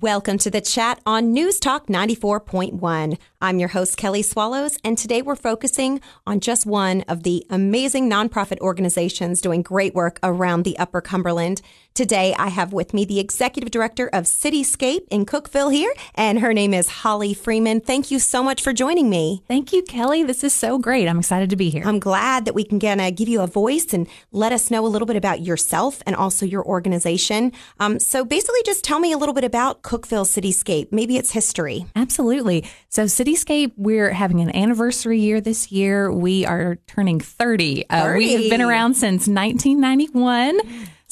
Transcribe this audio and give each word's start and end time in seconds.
Welcome 0.00 0.38
to 0.38 0.50
the 0.52 0.60
chat 0.60 1.00
on 1.06 1.32
News 1.32 1.58
Talk 1.58 1.88
94.1. 1.88 3.18
I'm 3.42 3.58
your 3.58 3.70
host, 3.70 3.96
Kelly 3.96 4.22
Swallows, 4.22 4.78
and 4.84 4.96
today 4.96 5.22
we're 5.22 5.34
focusing 5.34 6.00
on 6.24 6.38
just 6.38 6.66
one 6.66 7.00
of 7.08 7.24
the 7.24 7.44
amazing 7.50 8.08
nonprofit 8.08 8.60
organizations 8.60 9.40
doing 9.40 9.60
great 9.60 9.96
work 9.96 10.20
around 10.22 10.62
the 10.62 10.78
Upper 10.78 11.00
Cumberland. 11.00 11.62
Today, 11.98 12.32
I 12.38 12.46
have 12.46 12.72
with 12.72 12.94
me 12.94 13.04
the 13.04 13.18
executive 13.18 13.72
director 13.72 14.06
of 14.12 14.26
Cityscape 14.26 15.08
in 15.10 15.26
Cookeville 15.26 15.72
here, 15.72 15.92
and 16.14 16.38
her 16.38 16.54
name 16.54 16.72
is 16.72 16.88
Holly 16.88 17.34
Freeman. 17.34 17.80
Thank 17.80 18.12
you 18.12 18.20
so 18.20 18.40
much 18.40 18.62
for 18.62 18.72
joining 18.72 19.10
me. 19.10 19.42
Thank 19.48 19.72
you, 19.72 19.82
Kelly. 19.82 20.22
This 20.22 20.44
is 20.44 20.54
so 20.54 20.78
great. 20.78 21.08
I'm 21.08 21.18
excited 21.18 21.50
to 21.50 21.56
be 21.56 21.70
here. 21.70 21.82
I'm 21.84 21.98
glad 21.98 22.44
that 22.44 22.54
we 22.54 22.62
can 22.62 22.78
kind 22.78 23.00
of 23.00 23.16
give 23.16 23.28
you 23.28 23.40
a 23.40 23.48
voice 23.48 23.92
and 23.92 24.06
let 24.30 24.52
us 24.52 24.70
know 24.70 24.86
a 24.86 24.92
little 24.94 25.06
bit 25.06 25.16
about 25.16 25.40
yourself 25.40 26.00
and 26.06 26.14
also 26.14 26.46
your 26.46 26.64
organization. 26.64 27.50
Um, 27.80 27.98
so 27.98 28.24
basically, 28.24 28.60
just 28.64 28.84
tell 28.84 29.00
me 29.00 29.10
a 29.10 29.18
little 29.18 29.34
bit 29.34 29.42
about 29.42 29.82
Cookeville 29.82 30.24
Cityscape, 30.24 30.92
maybe 30.92 31.16
its 31.16 31.32
history. 31.32 31.84
Absolutely. 31.96 32.64
So, 32.90 33.06
Cityscape, 33.06 33.72
we're 33.76 34.12
having 34.12 34.38
an 34.38 34.54
anniversary 34.54 35.18
year 35.18 35.40
this 35.40 35.72
year. 35.72 36.12
We 36.12 36.46
are 36.46 36.76
turning 36.86 37.18
30. 37.18 37.86
30. 37.88 37.90
Uh, 37.90 38.14
we 38.14 38.34
have 38.34 38.50
been 38.50 38.62
around 38.62 38.94
since 38.94 39.26
1991. 39.26 40.60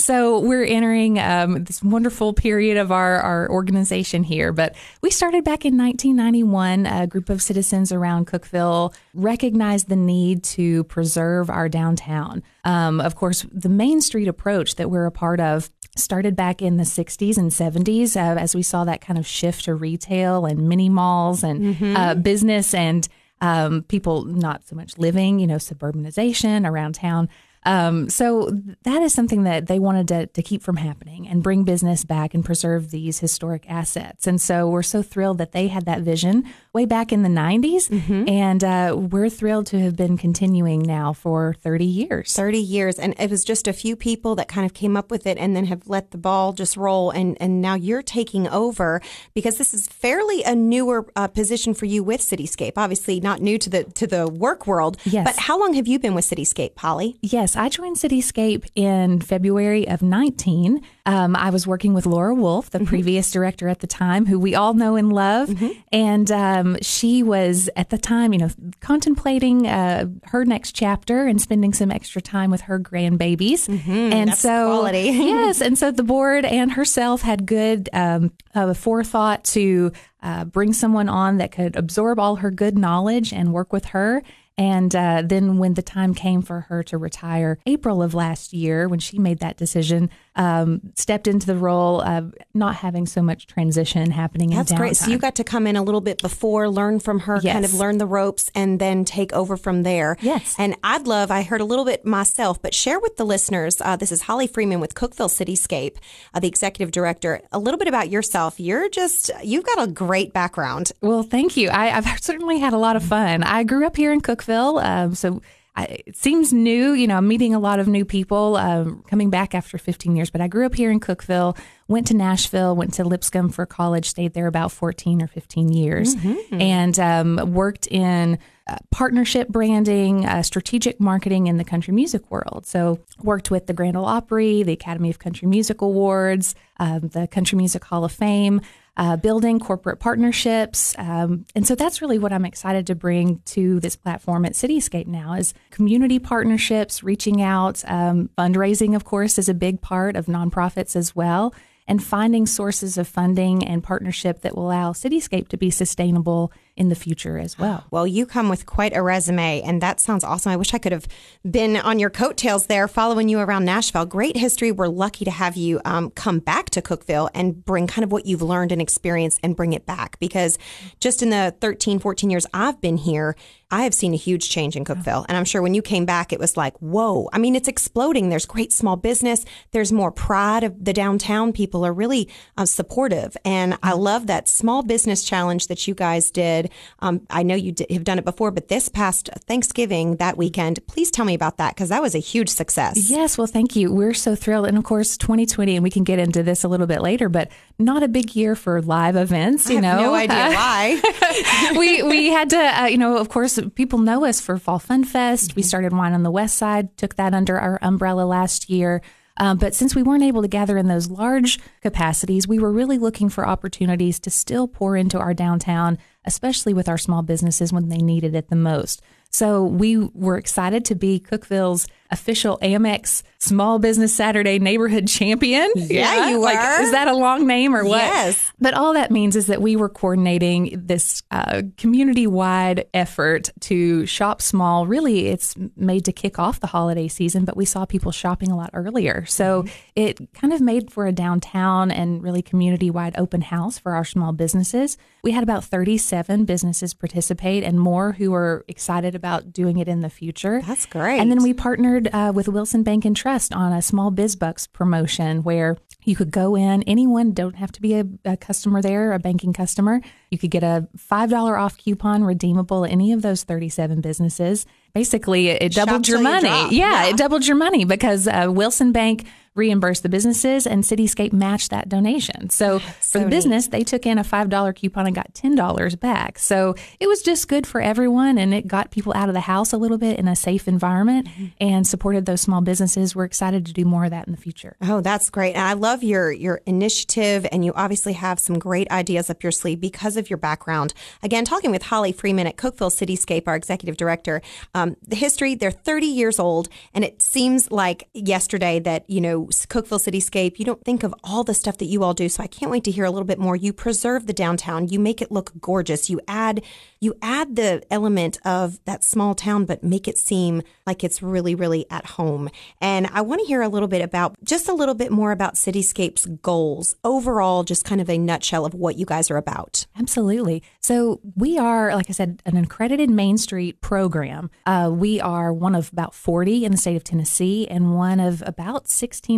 So 0.06 0.38
we're 0.38 0.62
entering 0.62 1.19
um, 1.19 1.65
this 1.65 1.83
wonderful 1.83 2.33
period 2.33 2.77
of 2.77 2.92
our, 2.92 3.16
our 3.16 3.51
organization 3.51 4.23
here. 4.23 4.52
But 4.52 4.77
we 5.02 5.10
started 5.10 5.42
back 5.42 5.65
in 5.65 5.77
1991. 5.77 6.87
A 6.87 7.09
group 7.09 7.29
of 7.29 7.42
citizens 7.42 7.91
around 7.91 8.29
Cookeville 8.29 8.95
recognized 9.15 9.88
the 9.88 9.96
need 9.96 10.45
to 10.45 10.84
preserve 10.84 11.51
our 11.51 11.69
downtown. 11.69 12.45
Um, 12.62 13.01
of 13.01 13.16
course, 13.16 13.46
the 13.51 13.69
Main 13.69 14.01
Street 14.01 14.29
approach 14.29 14.77
that 14.77 14.91
we're 14.91 15.06
a 15.06 15.10
part 15.10 15.41
of 15.41 15.70
started 15.96 16.37
back 16.37 16.62
in 16.62 16.77
the 16.77 16.84
60s 16.84 17.37
and 17.37 17.51
70s 17.51 18.15
uh, 18.15 18.38
as 18.38 18.54
we 18.54 18.62
saw 18.62 18.84
that 18.84 19.01
kind 19.01 19.18
of 19.18 19.27
shift 19.27 19.65
to 19.65 19.74
retail 19.74 20.46
and 20.46 20.68
mini 20.68 20.88
malls 20.88 21.43
and 21.43 21.96
uh, 21.96 22.15
business 22.15 22.74
and 22.74 23.09
um, 23.41 23.82
people 23.82 24.24
not 24.24 24.66
so 24.66 24.76
much 24.76 24.98
living, 24.98 25.38
you 25.38 25.46
know, 25.46 25.57
suburbanization 25.57 26.68
around 26.68 26.95
town. 26.95 27.29
Um, 27.66 28.09
so 28.09 28.50
that 28.84 29.02
is 29.02 29.12
something 29.12 29.42
that 29.42 29.66
they 29.66 29.78
wanted 29.78 30.09
to, 30.09 30.26
to 30.26 30.42
keep 30.42 30.62
from 30.62 30.76
happening 30.76 31.28
and 31.28 31.42
bring 31.42 31.64
business 31.64 32.04
back 32.04 32.32
and 32.32 32.45
preserve 32.45 32.90
these 32.90 33.18
historic 33.18 33.68
assets. 33.68 34.26
And 34.26 34.40
so 34.40 34.68
we're 34.68 34.82
so 34.84 35.02
thrilled 35.02 35.38
that 35.38 35.52
they 35.52 35.68
had 35.68 35.84
that 35.86 36.00
vision 36.00 36.45
way 36.73 36.84
back 36.86 37.12
in 37.12 37.23
the 37.23 37.28
90s. 37.28 37.90
And 38.28 38.62
uh, 38.64 38.95
we're 38.96 39.28
thrilled 39.28 39.66
to 39.66 39.80
have 39.80 39.96
been 39.96 40.16
continuing 40.16 40.80
now 40.80 41.12
for 41.12 41.54
30 41.60 41.84
years. 41.84 42.34
30 42.34 42.58
years 42.58 42.98
and 42.98 43.14
it 43.18 43.30
was 43.30 43.45
just 43.45 43.66
a 43.66 43.73
few 43.73 43.96
people 43.96 44.36
that 44.36 44.46
kind 44.48 44.64
of 44.64 44.73
came 44.73 44.96
up 44.96 45.10
with 45.10 45.26
it 45.26 45.36
and 45.38 45.56
then 45.56 45.64
have 45.66 45.88
let 45.88 46.12
the 46.12 46.18
ball 46.18 46.52
just 46.52 46.76
roll 46.76 47.10
and 47.10 47.36
and 47.40 47.60
now 47.60 47.74
you're 47.74 48.02
taking 48.02 48.46
over 48.48 49.01
because 49.34 49.58
this 49.58 49.74
is 49.74 49.88
fairly 49.88 50.42
a 50.45 50.54
newer 50.54 51.06
uh, 51.16 51.26
position 51.26 51.74
for 51.74 51.86
you 51.86 52.04
with 52.04 52.20
Cityscape 52.20 52.74
obviously 52.76 53.18
not 53.20 53.40
new 53.40 53.58
to 53.58 53.68
the 53.70 53.84
to 53.84 54.06
the 54.06 54.28
work 54.28 54.66
world 54.66 54.96
Yes. 55.04 55.26
but 55.26 55.36
how 55.42 55.58
long 55.58 55.74
have 55.74 55.86
you 55.88 55.98
been 55.98 56.14
with 56.14 56.24
Cityscape 56.28 56.76
Holly 56.78 57.16
Yes, 57.23 57.55
I 57.57 57.68
joined 57.68 57.96
Cityscape 57.96 58.68
in 58.74 59.21
February 59.21 59.88
of 59.88 60.02
19. 60.02 60.80
Um, 61.07 61.37
I 61.37 61.51
was 61.51 61.66
working 61.66 61.95
with 61.95 62.07
Laura 62.07 62.35
Wolf, 62.35 62.71
the 62.71 62.80
previous 62.80 63.30
director 63.30 63.68
at 63.68 63.80
the 63.80 63.87
time, 63.87 64.26
who 64.26 64.38
we 64.38 64.54
all 64.54 64.75
know 64.75 64.97
and 64.97 65.12
love. 65.12 65.48
And 65.93 66.31
um, 66.31 66.76
she 66.82 67.22
was 67.22 67.71
at 67.76 67.91
the 67.91 67.98
time, 67.98 68.32
you 68.32 68.38
know, 68.38 68.50
contemplating 68.81 69.66
uh, 69.66 70.06
her 70.25 70.44
next 70.44 70.72
chapter 70.72 71.26
and 71.26 71.41
spending 71.41 71.72
some 71.72 71.91
extra 71.91 72.21
time 72.21 72.50
with 72.50 72.62
her 72.62 72.78
grandbabies. 72.78 73.69
and 73.69 74.31
that's 74.31 74.41
so, 74.41 74.66
quality. 74.66 74.98
yes, 75.10 75.60
and 75.60 75.78
so 75.78 75.91
the 75.91 76.03
board 76.03 76.44
and 76.44 76.72
herself 76.72 77.22
had 77.22 77.47
good 77.47 77.88
um, 77.93 78.32
uh, 78.54 78.75
forethought 78.75 79.44
to 79.44 79.93
uh, 80.22 80.44
bring 80.44 80.72
someone 80.72 81.09
on 81.09 81.38
that 81.38 81.53
could 81.53 81.76
absorb 81.76 82.19
all 82.19 82.37
her 82.37 82.50
good 82.50 82.76
knowledge 82.76 83.32
and 83.32 83.53
work 83.53 83.72
with 83.72 83.87
her. 83.87 84.22
And 84.59 84.94
uh, 84.97 85.22
then 85.25 85.59
when 85.59 85.75
the 85.75 85.82
time 85.82 86.15
came 86.15 86.41
for 86.41 86.60
her 86.62 86.82
to 86.84 86.97
retire, 86.97 87.58
April 87.66 88.03
of 88.03 88.14
last 88.14 88.53
year, 88.54 88.88
when 88.88 89.00
she 89.00 89.19
made 89.19 89.38
that 89.41 89.58
decision, 89.58 90.08
um, 90.36 90.80
stepped 90.94 91.26
into 91.26 91.47
the 91.47 91.56
role 91.56 92.00
of 92.02 92.34
not 92.54 92.76
having 92.76 93.06
so 93.06 93.22
much 93.22 93.47
transition 93.47 94.10
happening 94.10 94.50
That's 94.50 94.70
in 94.70 94.76
great. 94.76 94.97
So 94.97 95.10
you 95.10 95.19
got 95.19 95.34
to 95.36 95.44
come 95.44 95.66
in 95.66 95.76
a 95.76 95.82
little 95.82 96.02
bit 96.02 96.20
before, 96.20 96.69
learn 96.69 97.00
from 97.00 97.20
her, 97.20 97.41
kind 97.41 97.64
of 97.64 97.74
learn 97.74 97.98
the 97.98 98.06
ropes, 98.06 98.50
and 98.54 98.78
then 98.78 99.04
take 99.04 99.32
over 99.32 99.56
from 99.56 99.82
there. 99.82 100.16
Yes. 100.20 100.54
And 100.58 100.76
I'd 100.84 101.06
love, 101.06 101.30
I 101.30 101.42
heard 101.42 101.60
a 101.60 101.64
little 101.64 101.84
bit 101.84 102.04
myself, 102.04 102.60
but 102.60 102.74
share 102.74 103.00
with 103.00 103.16
the 103.16 103.24
listeners. 103.24 103.80
Uh, 103.80 103.97
this 103.97 104.12
is 104.12 104.22
Holly 104.22 104.47
Freeman 104.47 104.78
with 104.78 104.94
Cookeville 104.94 105.30
Cityscape, 105.30 105.97
uh, 106.34 106.41
the 106.41 106.48
executive 106.48 106.92
director. 106.92 107.41
A 107.50 107.58
little 107.58 107.78
bit 107.78 107.88
about 107.88 108.10
yourself. 108.10 108.60
You're 108.60 108.91
just, 108.91 109.30
you've 109.42 109.64
got 109.64 109.88
a 109.88 109.91
great 109.91 110.32
background. 110.34 110.92
Well, 111.00 111.22
thank 111.22 111.56
you. 111.56 111.70
I, 111.70 111.97
I've 111.97 112.06
certainly 112.22 112.58
had 112.58 112.74
a 112.74 112.78
lot 112.78 112.97
of 112.97 113.03
fun. 113.03 113.42
I 113.42 113.64
grew 113.64 113.86
up 113.86 113.97
here 113.97 114.12
in 114.12 114.20
Cookeville, 114.20 114.84
um, 114.84 115.14
so 115.14 115.41
I, 115.76 116.03
it 116.06 116.16
seems 116.16 116.53
new. 116.53 116.92
You 116.92 117.06
know, 117.06 117.19
I'm 117.19 117.28
meeting 117.28 117.54
a 117.54 117.59
lot 117.59 117.78
of 117.78 117.87
new 117.87 118.04
people 118.04 118.56
um, 118.56 119.04
coming 119.09 119.28
back 119.31 119.54
after 119.54 119.76
15 119.76 120.16
years. 120.16 120.31
But 120.31 120.41
I 120.41 120.48
grew 120.48 120.64
up 120.64 120.75
here 120.75 120.91
in 120.91 121.00
Cookeville, 121.00 121.56
went 121.87 122.06
to 122.06 122.14
Nashville, 122.14 122.75
went 122.75 122.94
to 122.94 123.04
Lipscomb 123.04 123.50
for 123.50 123.66
college, 123.66 124.09
stayed 124.09 124.32
there 124.32 124.47
about 124.47 124.72
14 124.72 125.22
or 125.22 125.26
15 125.26 125.72
years, 125.72 126.15
and 126.53 126.98
um, 126.98 127.53
worked 127.53 127.86
in 127.88 128.38
uh, 128.69 128.76
partnership 128.91 129.48
branding, 129.48 130.26
uh, 130.26 130.42
strategic 130.42 130.98
marketing 130.98 131.47
in 131.47 131.56
the 131.56 131.65
country 131.65 131.92
music 131.92 132.28
world. 132.31 132.66
So 132.66 132.98
worked 133.22 133.50
with 133.50 133.66
the 133.66 133.72
Grand 133.72 133.97
Ole 133.97 134.06
Opry, 134.06 134.62
the 134.62 134.72
Academy 134.72 135.10
of 135.10 135.19
Country 135.19 135.47
Music 135.47 135.82
Awards, 135.82 136.54
um, 136.78 137.09
the 137.09 137.28
Country 137.28 137.56
Music 137.56 137.84
Hall 137.84 138.04
of 138.04 138.12
Fame 138.12 138.60
uh, 138.96 139.16
building 139.16 139.60
corporate 139.60 140.00
partnerships. 140.00 140.94
Um, 140.98 141.44
and 141.54 141.66
so 141.66 141.74
that's 141.74 142.00
really 142.00 142.18
what 142.18 142.32
I'm 142.32 142.44
excited 142.44 142.86
to 142.86 142.94
bring 142.94 143.40
to 143.46 143.78
this 143.80 143.96
platform 143.96 144.44
at 144.44 144.52
Cityscape 144.52 145.06
now 145.06 145.34
is 145.34 145.52
community 145.70 146.18
partnerships, 146.18 147.02
reaching 147.02 147.42
out, 147.42 147.84
um, 147.86 148.30
fundraising, 148.38 148.96
of 148.96 149.04
course, 149.04 149.38
is 149.38 149.48
a 149.48 149.54
big 149.54 149.80
part 149.80 150.16
of 150.16 150.26
nonprofits 150.26 150.96
as 150.96 151.14
well. 151.14 151.54
And 151.88 152.02
finding 152.02 152.46
sources 152.46 152.98
of 152.98 153.06
funding 153.06 153.64
and 153.64 153.82
partnership 153.82 154.40
that 154.40 154.56
will 154.56 154.66
allow 154.66 154.92
Cityscape 154.92 155.48
to 155.48 155.56
be 155.56 155.70
sustainable 155.70 156.50
in 156.76 156.91
the 156.91 156.94
future 156.94 157.38
as 157.38 157.59
well. 157.59 157.84
Well, 157.91 158.06
you 158.06 158.26
come 158.26 158.48
with 158.48 158.66
quite 158.66 158.94
a 158.94 159.03
resume, 159.03 159.62
and 159.62 159.81
that 159.81 159.98
sounds 159.98 160.25
awesome. 160.25 160.53
I 160.53 160.56
wish 160.56 160.75
I 160.75 160.78
could 160.78 160.92
have 160.92 161.09
been 161.48 161.76
on 161.76 161.98
your 161.98 162.10
coattails 162.10 162.66
there, 162.66 162.87
following 162.87 163.28
you 163.28 163.38
around 163.38 163.64
Nashville. 163.64 164.04
Great 164.04 164.37
history. 164.37 164.72
We're 164.72 164.88
lucky 164.88 165.25
to 165.25 165.31
have 165.31 165.56
you 165.56 165.81
um, 165.84 166.10
come 166.10 166.38
back 166.38 166.70
to 166.70 166.82
Cookeville 166.82 167.31
and 167.34 167.65
bring 167.65 167.86
kind 167.86 168.04
of 168.04 168.12
what 168.12 168.26
you've 168.26 168.42
learned 168.42 168.72
and 168.72 168.82
experienced 168.82 169.41
and 169.42 169.56
bring 169.56 169.72
it 169.72 169.86
back. 169.86 170.19
Because 170.20 170.59
just 171.00 171.22
in 171.22 171.31
the 171.31 171.54
13, 171.60 171.98
14 171.98 172.28
years 172.31 172.47
I've 172.53 172.81
been 172.81 172.98
here, 172.98 173.36
I 173.70 173.82
have 173.82 173.94
seen 173.94 174.15
a 174.15 174.16
huge 174.16 174.48
change 174.48 174.76
in 174.76 174.84
Cookeville. 174.84 175.26
And 175.28 175.36
I'm 175.36 175.44
sure 175.44 175.60
when 175.60 175.75
you 175.75 175.82
came 175.82 176.06
back, 176.06 176.32
it 176.32 176.38
was 176.38 176.56
like, 176.56 176.76
whoa. 176.78 177.28
I 177.32 177.38
mean, 177.38 177.56
it's 177.56 177.66
exploding. 177.66 178.28
There's 178.28 178.47
great 178.47 178.72
small 178.72 178.94
business. 178.97 179.44
There's 179.72 179.91
more 179.91 180.12
pride 180.12 180.62
of 180.62 180.84
the 180.84 180.92
downtown. 180.92 181.53
People 181.53 181.84
are 181.84 181.92
really 181.92 182.28
uh, 182.56 182.65
supportive. 182.65 183.36
And 183.44 183.76
I 183.82 183.94
love 183.94 184.28
that 184.28 184.48
small 184.48 184.84
business 184.84 185.25
challenge 185.25 185.66
that 185.66 185.88
you 185.88 185.94
guys 185.94 186.31
did. 186.31 186.66
Um, 187.00 187.27
I 187.31 187.43
know 187.43 187.54
you 187.54 187.72
d- 187.72 187.87
have 187.91 188.04
done 188.04 188.19
it 188.19 188.25
before, 188.25 188.50
but 188.50 188.69
this 188.69 188.88
past 188.88 189.31
Thanksgiving, 189.47 190.16
that 190.16 190.37
weekend, 190.37 190.87
please 190.87 191.10
tell 191.10 191.25
me 191.25 191.34
about 191.34 191.56
that 191.59 191.75
because 191.75 191.88
that 191.88 192.03
was 192.03 192.15
a 192.15 192.19
huge 192.19 192.49
success. 192.49 193.10
Yes, 193.10 193.37
well, 193.38 193.47
thank 193.47 193.77
you. 193.77 193.93
We're 193.93 194.15
so 194.15 194.34
thrilled. 194.34 194.66
And 194.66 194.78
of 194.78 194.84
course, 194.84 195.16
2020, 195.16 195.77
and 195.77 195.82
we 195.82 195.91
can 195.91 196.04
get 196.04 196.19
into 196.19 196.43
this 196.43 196.65
a 196.65 196.69
little 196.69 196.87
bit 196.87 197.00
later, 197.03 197.28
but 197.28 197.50
not 197.78 198.03
a 198.03 198.09
big 198.09 198.34
year 198.37 198.54
for 198.54 198.81
live 198.82 199.16
events. 199.16 199.69
You 199.69 199.78
I 199.78 199.82
have 199.82 199.99
know, 199.99 200.03
no 200.04 200.15
idea 200.15 200.37
why. 200.56 201.72
we 201.78 202.03
we 202.03 202.28
had 202.28 202.50
to, 202.50 202.83
uh, 202.83 202.87
you 202.87 202.98
know, 202.98 203.16
of 203.16 203.28
course, 203.28 203.59
people 203.75 203.98
know 203.98 204.25
us 204.25 204.41
for 204.41 204.59
Fall 204.59 204.78
Fun 204.78 205.04
Fest. 205.04 205.56
We 205.56 205.62
started 205.62 205.93
Wine 205.93 206.12
on 206.12 206.22
the 206.22 206.31
West 206.31 206.56
Side, 206.56 206.97
took 206.97 207.16
that 207.16 207.34
under 207.34 207.59
our 207.59 207.78
umbrella 207.83 208.22
last 208.25 208.69
year. 208.71 209.03
Um, 209.38 209.59
but 209.59 209.75
since 209.75 209.94
we 209.94 210.03
weren't 210.03 210.22
able 210.22 210.41
to 210.43 210.48
gather 210.48 210.78
in 210.78 210.88
those 210.88 211.10
large 211.10 211.59
capacities, 211.83 212.48
we 212.48 212.59
were 212.59 212.72
really 212.72 212.97
looking 212.98 213.28
for 213.28 213.47
opportunities 213.47 214.19
to 214.21 214.31
still 214.31 214.66
pour 214.66 214.97
into 214.97 215.19
our 215.19 215.34
downtown, 215.34 215.98
especially 216.26 216.74
with 216.74 216.88
our 216.88 216.98
small 216.98 217.22
businesses 217.22 217.72
when 217.72 217.88
they 217.88 217.98
needed 217.98 218.34
it 218.34 218.48
the 218.48 218.56
most. 218.56 219.02
So 219.30 219.64
we 219.64 219.98
were 219.98 220.36
excited 220.36 220.84
to 220.86 220.94
be 220.94 221.20
Cookeville's 221.20 221.86
official 222.10 222.58
Amex 222.62 223.22
Small 223.38 223.78
Business 223.78 224.15
Saturday 224.15 224.59
Neighborhood 224.59 225.06
Champion. 225.09 225.71
Yeah, 225.77 226.30
you 226.30 226.38
Like, 226.41 226.59
were. 226.59 226.83
is 226.84 226.91
that 226.92 227.06
a 227.09 227.15
long 227.15 227.47
name 227.47 227.74
or 227.74 227.84
what? 227.84 227.98
Yes. 227.98 228.53
But 228.59 228.74
all 228.74 228.94
that 228.94 229.10
means 229.10 229.36
is 229.36 229.47
that 229.47 229.62
we 229.62 229.77
were 229.77 229.88
coordinating 229.88 230.83
this 230.86 231.22
uh, 231.30 231.62
community 231.77 232.27
wide 232.27 232.86
effort 232.92 233.50
to 233.60 234.04
shop 234.06 234.42
small. 234.42 234.86
Really, 234.86 235.27
it's 235.28 235.54
made 235.77 236.04
to 236.06 236.12
kick 236.12 236.38
off 236.38 236.60
the 236.60 236.66
holiday 236.66 237.06
season, 237.09 237.44
but 237.44 237.56
we 237.56 237.65
saw 237.65 237.84
people 237.84 238.10
shopping 238.12 238.50
a 238.50 238.56
lot 238.56 238.71
earlier. 238.72 239.24
So 239.27 239.65
it 239.94 240.33
kind 240.34 240.53
of 240.53 240.60
made 240.60 240.91
for 240.92 241.06
a 241.06 241.12
downtown 241.12 241.91
and 241.91 242.22
really 242.22 242.42
community 242.42 242.91
wide 242.91 243.15
open 243.18 243.42
house 243.42 243.78
for 243.78 243.94
our 243.94 244.04
small 244.04 244.33
businesses. 244.33 244.97
We 245.22 245.33
had 245.33 245.42
about 245.42 245.65
37 245.65 246.44
businesses 246.47 246.94
participate 246.94 247.62
and 247.65 247.78
more 247.78 248.12
who 248.12 248.33
are 248.34 248.65
excited 248.68 249.15
about 249.15 249.53
doing 249.53 249.78
it 249.78 249.88
in 249.88 250.00
the 250.00 250.10
future. 250.10 250.62
That's 250.66 250.86
great. 250.86 251.18
And 251.21 251.30
then 251.30 251.42
we 251.42 251.53
partnered 251.53 251.77
partnered 251.77 252.09
uh, 252.15 252.33
with 252.34 252.48
Wilson 252.48 252.83
Bank 252.83 253.04
and 253.04 253.15
Trust 253.15 253.25
on 253.30 253.72
a 253.72 253.82
small 253.82 254.10
biz 254.10 254.36
bucks 254.36 254.66
promotion 254.66 255.42
where 255.42 255.76
you 256.05 256.14
could 256.14 256.31
go 256.31 256.55
in. 256.55 256.82
Anyone 256.84 257.32
don't 257.32 257.56
have 257.56 257.73
to 257.73 257.82
be 257.82 257.94
a, 257.94 258.05
a 258.25 258.37
customer 258.37 258.81
there, 258.81 259.12
a 259.12 259.19
banking 259.19 259.52
customer. 259.52 260.00
You 260.31 260.38
could 260.38 260.52
get 260.52 260.62
a 260.62 260.87
five 260.96 261.31
dollar 261.31 261.56
off 261.56 261.76
coupon 261.76 262.23
redeemable 262.23 262.84
at 262.84 262.93
any 262.93 263.12
of 263.12 263.23
those 263.23 263.43
thirty 263.43 263.69
seven 263.69 264.00
businesses. 264.00 264.64
Basically, 264.94 265.49
it, 265.49 265.75
Shop 265.75 265.87
doubled 265.87 266.06
your 266.08 266.19
till 266.19 266.26
you 266.26 266.49
money. 266.49 266.76
Yeah, 266.76 267.02
Yeah. 267.05 267.06
it 267.11 267.17
doubled 267.17 267.46
your 267.46 267.56
money 267.56 267.84
because 267.84 268.28
uh, 268.28 268.46
Wilson 268.49 268.93
Bank 268.93 269.26
reimbursed 269.56 270.03
the 270.03 270.08
businesses 270.08 270.67
and 270.67 270.85
Cityscape 270.85 271.32
matched 271.32 271.70
that 271.70 271.88
donation. 271.88 272.50
So 272.50 272.79
for 272.79 272.94
so 273.00 273.19
the 273.20 273.25
neat. 273.25 273.31
business, 273.31 273.67
they 273.69 273.85
took 273.85 274.06
in 274.06 274.19
a 274.19 274.25
$5 274.25 274.75
coupon 274.76 275.06
and 275.06 275.14
got 275.14 275.32
$10 275.35 276.00
back. 276.00 276.38
So 276.38 276.75
it 277.00 277.06
was 277.08 277.23
just 277.23 277.49
good 277.49 277.67
for 277.67 277.81
everyone 277.81 278.38
and 278.38 278.53
it 278.55 278.67
got 278.69 278.91
people 278.91 279.12
out 279.17 279.29
of 279.29 279.35
the 279.35 279.41
house 279.41 279.73
a 279.73 279.76
little 279.79 279.99
bit 279.99 280.19
in 280.19 280.29
a 280.29 280.37
safe 280.37 280.69
environment 280.69 281.17
Mm-hmm. 281.17 281.47
and 281.61 281.87
supported 281.87 282.26
those 282.26 282.41
small 282.41 282.61
businesses. 282.61 283.14
We're 283.17 283.25
excited 283.25 283.67
to 283.67 283.73
do 283.73 283.85
more 283.85 284.05
of 284.05 284.11
that 284.11 284.26
in 284.26 284.32
the 284.32 284.41
future. 284.41 284.76
Oh, 284.82 285.00
that's 285.00 285.31
great. 285.31 285.55
And 285.55 285.62
I 285.62 285.73
love 285.73 286.02
your 286.02 286.31
your 286.31 286.61
initiative 286.67 287.47
and 287.50 287.64
you 287.64 287.73
obviously 287.75 288.12
have 288.14 288.38
some 288.38 288.59
great 288.59 288.91
ideas 288.91 289.29
up 289.31 289.43
your 289.43 289.52
sleeve 289.52 289.81
because 289.81 290.17
of 290.17 290.29
your 290.31 290.37
background. 290.37 290.94
Again, 291.23 291.44
talking 291.44 291.70
with 291.70 291.82
Holly 291.85 292.12
Freeman 292.12 292.47
at 292.47 292.56
Cookeville 292.56 292.91
Cityscape, 292.93 293.44
our 293.47 293.56
executive 293.56 293.97
director. 293.97 294.43
Um, 294.75 294.97
the 295.06 295.17
history, 295.17 295.55
they're 295.55 295.70
30 295.70 296.06
years 296.06 296.38
old 296.38 296.69
and 296.94 297.05
it 297.05 297.23
seems 297.23 297.70
like 297.70 298.09
yesterday 298.14 298.79
that, 298.81 299.09
you 299.09 299.20
know, 299.20 299.46
Cookeville 299.51 300.01
Cityscape, 300.01 300.59
you 300.59 300.65
don't 300.65 300.85
think 300.85 301.03
of 301.03 301.15
all 301.25 301.45
the 301.45 301.55
stuff 301.55 301.79
that 301.79 301.87
you 301.87 302.03
all 302.03 302.15
do. 302.15 302.29
So 302.29 302.43
I 302.43 302.47
can't 302.47 302.71
wait 302.71 302.85
to 302.85 302.91
hear 302.91 303.05
a 303.05 303.11
little 303.11 303.27
bit 303.27 303.39
more. 303.39 303.57
You 303.57 303.73
preserve 303.73 304.27
the 304.27 304.33
downtown. 304.33 304.89
You 304.89 304.99
make 304.99 305.23
it 305.23 305.31
look 305.31 305.53
gorgeous. 305.61 306.11
You 306.11 306.21
add 306.29 306.63
you 307.01 307.15
add 307.23 307.57
the 307.57 307.83
element 307.91 308.39
of 308.45 308.83
that 308.87 309.05
small 309.05 309.35
town 309.35 309.65
but 309.65 309.85
make 309.85 310.09
it 310.09 310.19
seem 310.19 310.63
like 310.87 311.05
it's 311.05 311.23
really 311.23 311.55
really 311.55 311.87
at 311.91 312.07
home. 312.07 312.49
And 312.81 313.07
I 313.13 313.21
want 313.21 313.41
to 313.41 313.47
hear 313.47 313.63
a 313.63 313.69
little 313.69 313.89
bit 313.89 314.03
about 314.03 314.37
just 314.43 314.69
a 314.69 314.75
little 314.75 314.95
bit 314.95 315.13
more 315.13 315.33
about 315.33 315.55
Cityscape's 315.55 316.27
goals. 316.43 316.95
Overall, 317.05 317.65
just 317.65 317.85
kind 317.85 318.01
of 318.01 318.11
a 318.11 318.19
nutshell 318.19 318.65
of 318.65 318.75
what 318.75 318.97
you 318.97 319.07
guys 319.07 319.31
are 319.31 319.37
about. 319.37 319.87
Absolutely. 319.99 320.63
So 320.81 321.21
we 321.35 321.59
are, 321.59 321.95
like 321.95 322.09
I 322.09 322.13
said, 322.13 322.43
an 322.47 322.57
accredited 322.57 323.11
Main 323.11 323.39
Street 323.39 323.81
program. 323.81 324.51
Uh, 324.65 324.91
we 324.93 325.21
are 325.21 325.53
one 325.53 325.75
of 325.75 325.93
about 325.93 326.15
40 326.15 326.65
in 326.65 326.73
the 326.73 326.79
state 326.79 326.97
of 326.97 327.05
Tennessee 327.05 327.67
and 327.69 327.95
one 327.95 328.21
of 328.21 328.43
about 328.47 328.89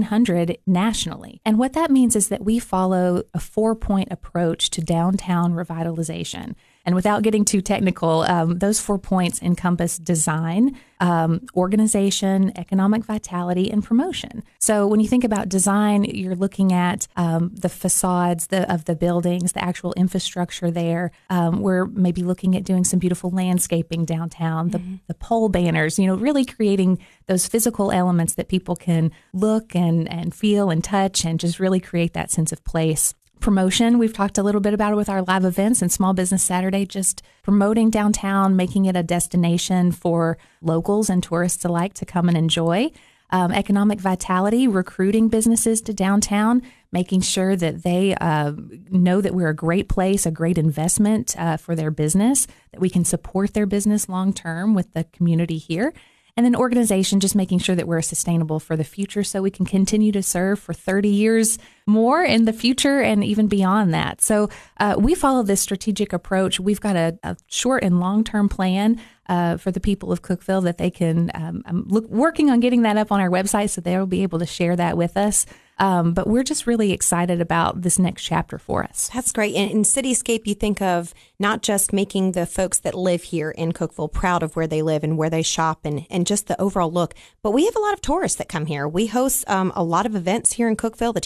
1,600 0.02 0.58
nationally. 0.66 1.40
And 1.44 1.58
what 1.58 1.72
that 1.74 1.90
means 1.90 2.16
is 2.16 2.28
that 2.28 2.44
we 2.44 2.58
follow 2.58 3.22
a 3.34 3.40
four 3.40 3.74
point 3.74 4.08
approach 4.10 4.70
to 4.70 4.80
downtown 4.80 5.52
revitalization. 5.52 6.54
And 6.84 6.94
without 6.94 7.22
getting 7.22 7.44
too 7.44 7.60
technical, 7.60 8.22
um, 8.22 8.58
those 8.58 8.80
four 8.80 8.98
points 8.98 9.42
encompass 9.42 9.98
design, 9.98 10.74
um, 11.00 11.46
organization, 11.54 12.52
economic 12.56 13.04
vitality, 13.04 13.70
and 13.70 13.84
promotion. 13.84 14.42
So 14.58 14.86
when 14.86 15.00
you 15.00 15.06
think 15.06 15.22
about 15.22 15.48
design, 15.48 16.04
you're 16.04 16.34
looking 16.34 16.72
at 16.72 17.06
um, 17.16 17.50
the 17.54 17.68
facades 17.68 18.46
the, 18.48 18.72
of 18.72 18.86
the 18.86 18.96
buildings, 18.96 19.52
the 19.52 19.62
actual 19.62 19.92
infrastructure 19.94 20.70
there. 20.70 21.10
Um, 21.30 21.60
we're 21.60 21.86
maybe 21.86 22.22
looking 22.22 22.56
at 22.56 22.64
doing 22.64 22.84
some 22.84 22.98
beautiful 22.98 23.30
landscaping 23.30 24.04
downtown, 24.04 24.70
the, 24.70 24.82
the 25.08 25.14
pole 25.14 25.48
banners, 25.48 25.98
you 25.98 26.06
know, 26.06 26.14
really 26.14 26.44
creating 26.44 26.98
those 27.26 27.46
physical 27.46 27.92
elements 27.92 28.34
that 28.34 28.48
people 28.48 28.76
can 28.76 29.12
look 29.32 29.76
and, 29.76 30.10
and 30.10 30.34
feel 30.34 30.70
and 30.70 30.82
touch 30.82 31.24
and 31.24 31.38
just 31.38 31.60
really 31.60 31.80
create 31.80 32.14
that 32.14 32.30
sense 32.30 32.50
of 32.50 32.64
place 32.64 33.14
promotion. 33.40 33.98
We've 33.98 34.12
talked 34.12 34.38
a 34.38 34.42
little 34.42 34.60
bit 34.60 34.74
about 34.74 34.92
it 34.92 34.96
with 34.96 35.08
our 35.08 35.22
live 35.22 35.44
events 35.44 35.82
and 35.82 35.90
Small 35.90 36.14
Business 36.14 36.42
Saturday, 36.42 36.86
just 36.86 37.22
promoting 37.42 37.90
downtown, 37.90 38.56
making 38.56 38.86
it 38.86 38.96
a 38.96 39.02
destination 39.02 39.92
for 39.92 40.38
locals 40.60 41.08
and 41.08 41.22
tourists 41.22 41.64
alike 41.64 41.94
to 41.94 42.06
come 42.06 42.28
and 42.28 42.36
enjoy. 42.36 42.90
Um, 43.30 43.52
economic 43.52 44.00
vitality, 44.00 44.66
recruiting 44.66 45.28
businesses 45.28 45.82
to 45.82 45.92
downtown, 45.92 46.62
making 46.92 47.20
sure 47.20 47.56
that 47.56 47.82
they 47.82 48.14
uh, 48.14 48.52
know 48.90 49.20
that 49.20 49.34
we're 49.34 49.50
a 49.50 49.54
great 49.54 49.88
place, 49.88 50.24
a 50.24 50.30
great 50.30 50.56
investment 50.56 51.34
uh, 51.38 51.58
for 51.58 51.74
their 51.74 51.90
business, 51.90 52.46
that 52.72 52.80
we 52.80 52.88
can 52.88 53.04
support 53.04 53.52
their 53.52 53.66
business 53.66 54.08
long 54.08 54.32
term 54.32 54.74
with 54.74 54.94
the 54.94 55.04
community 55.04 55.58
here. 55.58 55.92
And 56.38 56.44
then 56.44 56.54
organization, 56.54 57.18
just 57.18 57.34
making 57.34 57.58
sure 57.58 57.74
that 57.74 57.88
we're 57.88 58.00
sustainable 58.00 58.60
for 58.60 58.76
the 58.76 58.84
future 58.84 59.24
so 59.24 59.42
we 59.42 59.50
can 59.50 59.66
continue 59.66 60.12
to 60.12 60.22
serve 60.22 60.60
for 60.60 60.72
30 60.72 61.08
years 61.08 61.58
more 61.88 62.22
in 62.22 62.44
the 62.44 62.52
future 62.52 63.00
and 63.00 63.24
even 63.24 63.48
beyond 63.48 63.94
that. 63.94 64.20
So 64.20 64.50
uh, 64.78 64.96
we 64.98 65.14
follow 65.14 65.42
this 65.42 65.60
strategic 65.60 66.12
approach. 66.12 66.60
We've 66.60 66.80
got 66.80 66.96
a, 66.96 67.18
a 67.22 67.36
short 67.48 67.82
and 67.82 67.98
long 67.98 68.24
term 68.24 68.48
plan 68.48 69.00
uh, 69.28 69.56
for 69.56 69.70
the 69.70 69.80
people 69.80 70.12
of 70.12 70.22
Cookeville 70.22 70.64
that 70.64 70.78
they 70.78 70.90
can. 70.90 71.30
Um, 71.34 71.62
I'm 71.66 71.88
look, 71.88 72.08
working 72.08 72.50
on 72.50 72.60
getting 72.60 72.82
that 72.82 72.96
up 72.96 73.12
on 73.12 73.20
our 73.20 73.30
website 73.30 73.70
so 73.70 73.80
they'll 73.80 74.06
be 74.06 74.22
able 74.22 74.38
to 74.38 74.46
share 74.46 74.76
that 74.76 74.96
with 74.96 75.16
us. 75.16 75.46
Um, 75.80 76.12
but 76.12 76.26
we're 76.26 76.42
just 76.42 76.66
really 76.66 76.92
excited 76.92 77.40
about 77.40 77.82
this 77.82 77.98
next 77.98 78.24
chapter 78.24 78.58
for 78.58 78.82
us. 78.82 79.10
That's 79.14 79.30
great. 79.30 79.54
And 79.54 79.70
in 79.70 79.82
Cityscape, 79.82 80.46
you 80.46 80.54
think 80.54 80.82
of 80.82 81.14
not 81.38 81.62
just 81.62 81.92
making 81.92 82.32
the 82.32 82.46
folks 82.46 82.80
that 82.80 82.94
live 82.94 83.22
here 83.22 83.50
in 83.52 83.72
Cookeville 83.72 84.12
proud 84.12 84.42
of 84.42 84.56
where 84.56 84.66
they 84.66 84.82
live 84.82 85.04
and 85.04 85.16
where 85.16 85.30
they 85.30 85.42
shop 85.42 85.80
and, 85.84 86.04
and 86.10 86.26
just 86.26 86.48
the 86.48 86.60
overall 86.60 86.90
look, 86.90 87.14
but 87.42 87.52
we 87.52 87.64
have 87.64 87.76
a 87.76 87.80
lot 87.80 87.94
of 87.94 88.00
tourists 88.00 88.38
that 88.38 88.48
come 88.48 88.66
here. 88.66 88.88
We 88.88 89.06
host 89.06 89.48
um, 89.48 89.72
a 89.76 89.84
lot 89.84 90.04
of 90.04 90.16
events 90.16 90.54
here 90.54 90.68
in 90.68 90.76
Cookeville, 90.76 91.14
the 91.14 91.20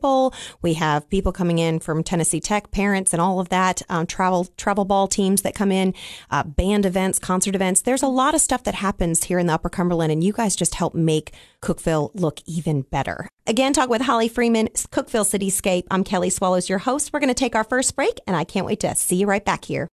Bowl. 0.00 0.32
We 0.62 0.74
have 0.74 1.08
people 1.10 1.32
coming 1.32 1.58
in 1.58 1.80
from 1.80 2.02
Tennessee 2.02 2.40
Tech, 2.40 2.70
parents, 2.70 3.12
and 3.12 3.20
all 3.20 3.40
of 3.40 3.48
that, 3.48 3.82
um, 3.88 4.06
travel 4.06 4.46
travel 4.56 4.84
ball 4.84 5.08
teams 5.08 5.42
that 5.42 5.54
come 5.54 5.72
in, 5.72 5.94
uh, 6.30 6.44
band 6.44 6.86
events, 6.86 7.18
concert 7.18 7.54
events. 7.54 7.82
There's 7.82 8.02
a 8.02 8.08
lot 8.08 8.34
of 8.34 8.40
stuff 8.40 8.62
that 8.64 8.76
happens 8.76 9.24
here 9.24 9.38
in 9.38 9.46
the 9.46 9.54
Upper 9.54 9.68
Cumberland, 9.68 10.12
and 10.12 10.22
you 10.22 10.32
guys 10.32 10.56
just 10.56 10.76
help 10.76 10.94
make 10.94 11.34
Cookeville 11.62 12.10
look 12.14 12.40
even 12.46 12.82
better. 12.82 13.28
Again, 13.46 13.72
talk 13.72 13.90
with 13.90 14.02
Holly 14.02 14.28
Freeman, 14.28 14.68
Cookeville 14.68 15.24
Cityscape. 15.24 15.84
I'm 15.90 16.04
Kelly 16.04 16.30
Swallows, 16.30 16.68
your 16.68 16.78
host. 16.78 17.12
We're 17.12 17.20
going 17.20 17.28
to 17.28 17.34
take 17.34 17.54
our 17.54 17.64
first 17.64 17.96
break, 17.96 18.20
and 18.26 18.36
I 18.36 18.44
can't 18.44 18.66
wait 18.66 18.80
to 18.80 18.94
see 18.94 19.16
you 19.16 19.26
right 19.26 19.44
back 19.44 19.64
here. 19.64 19.88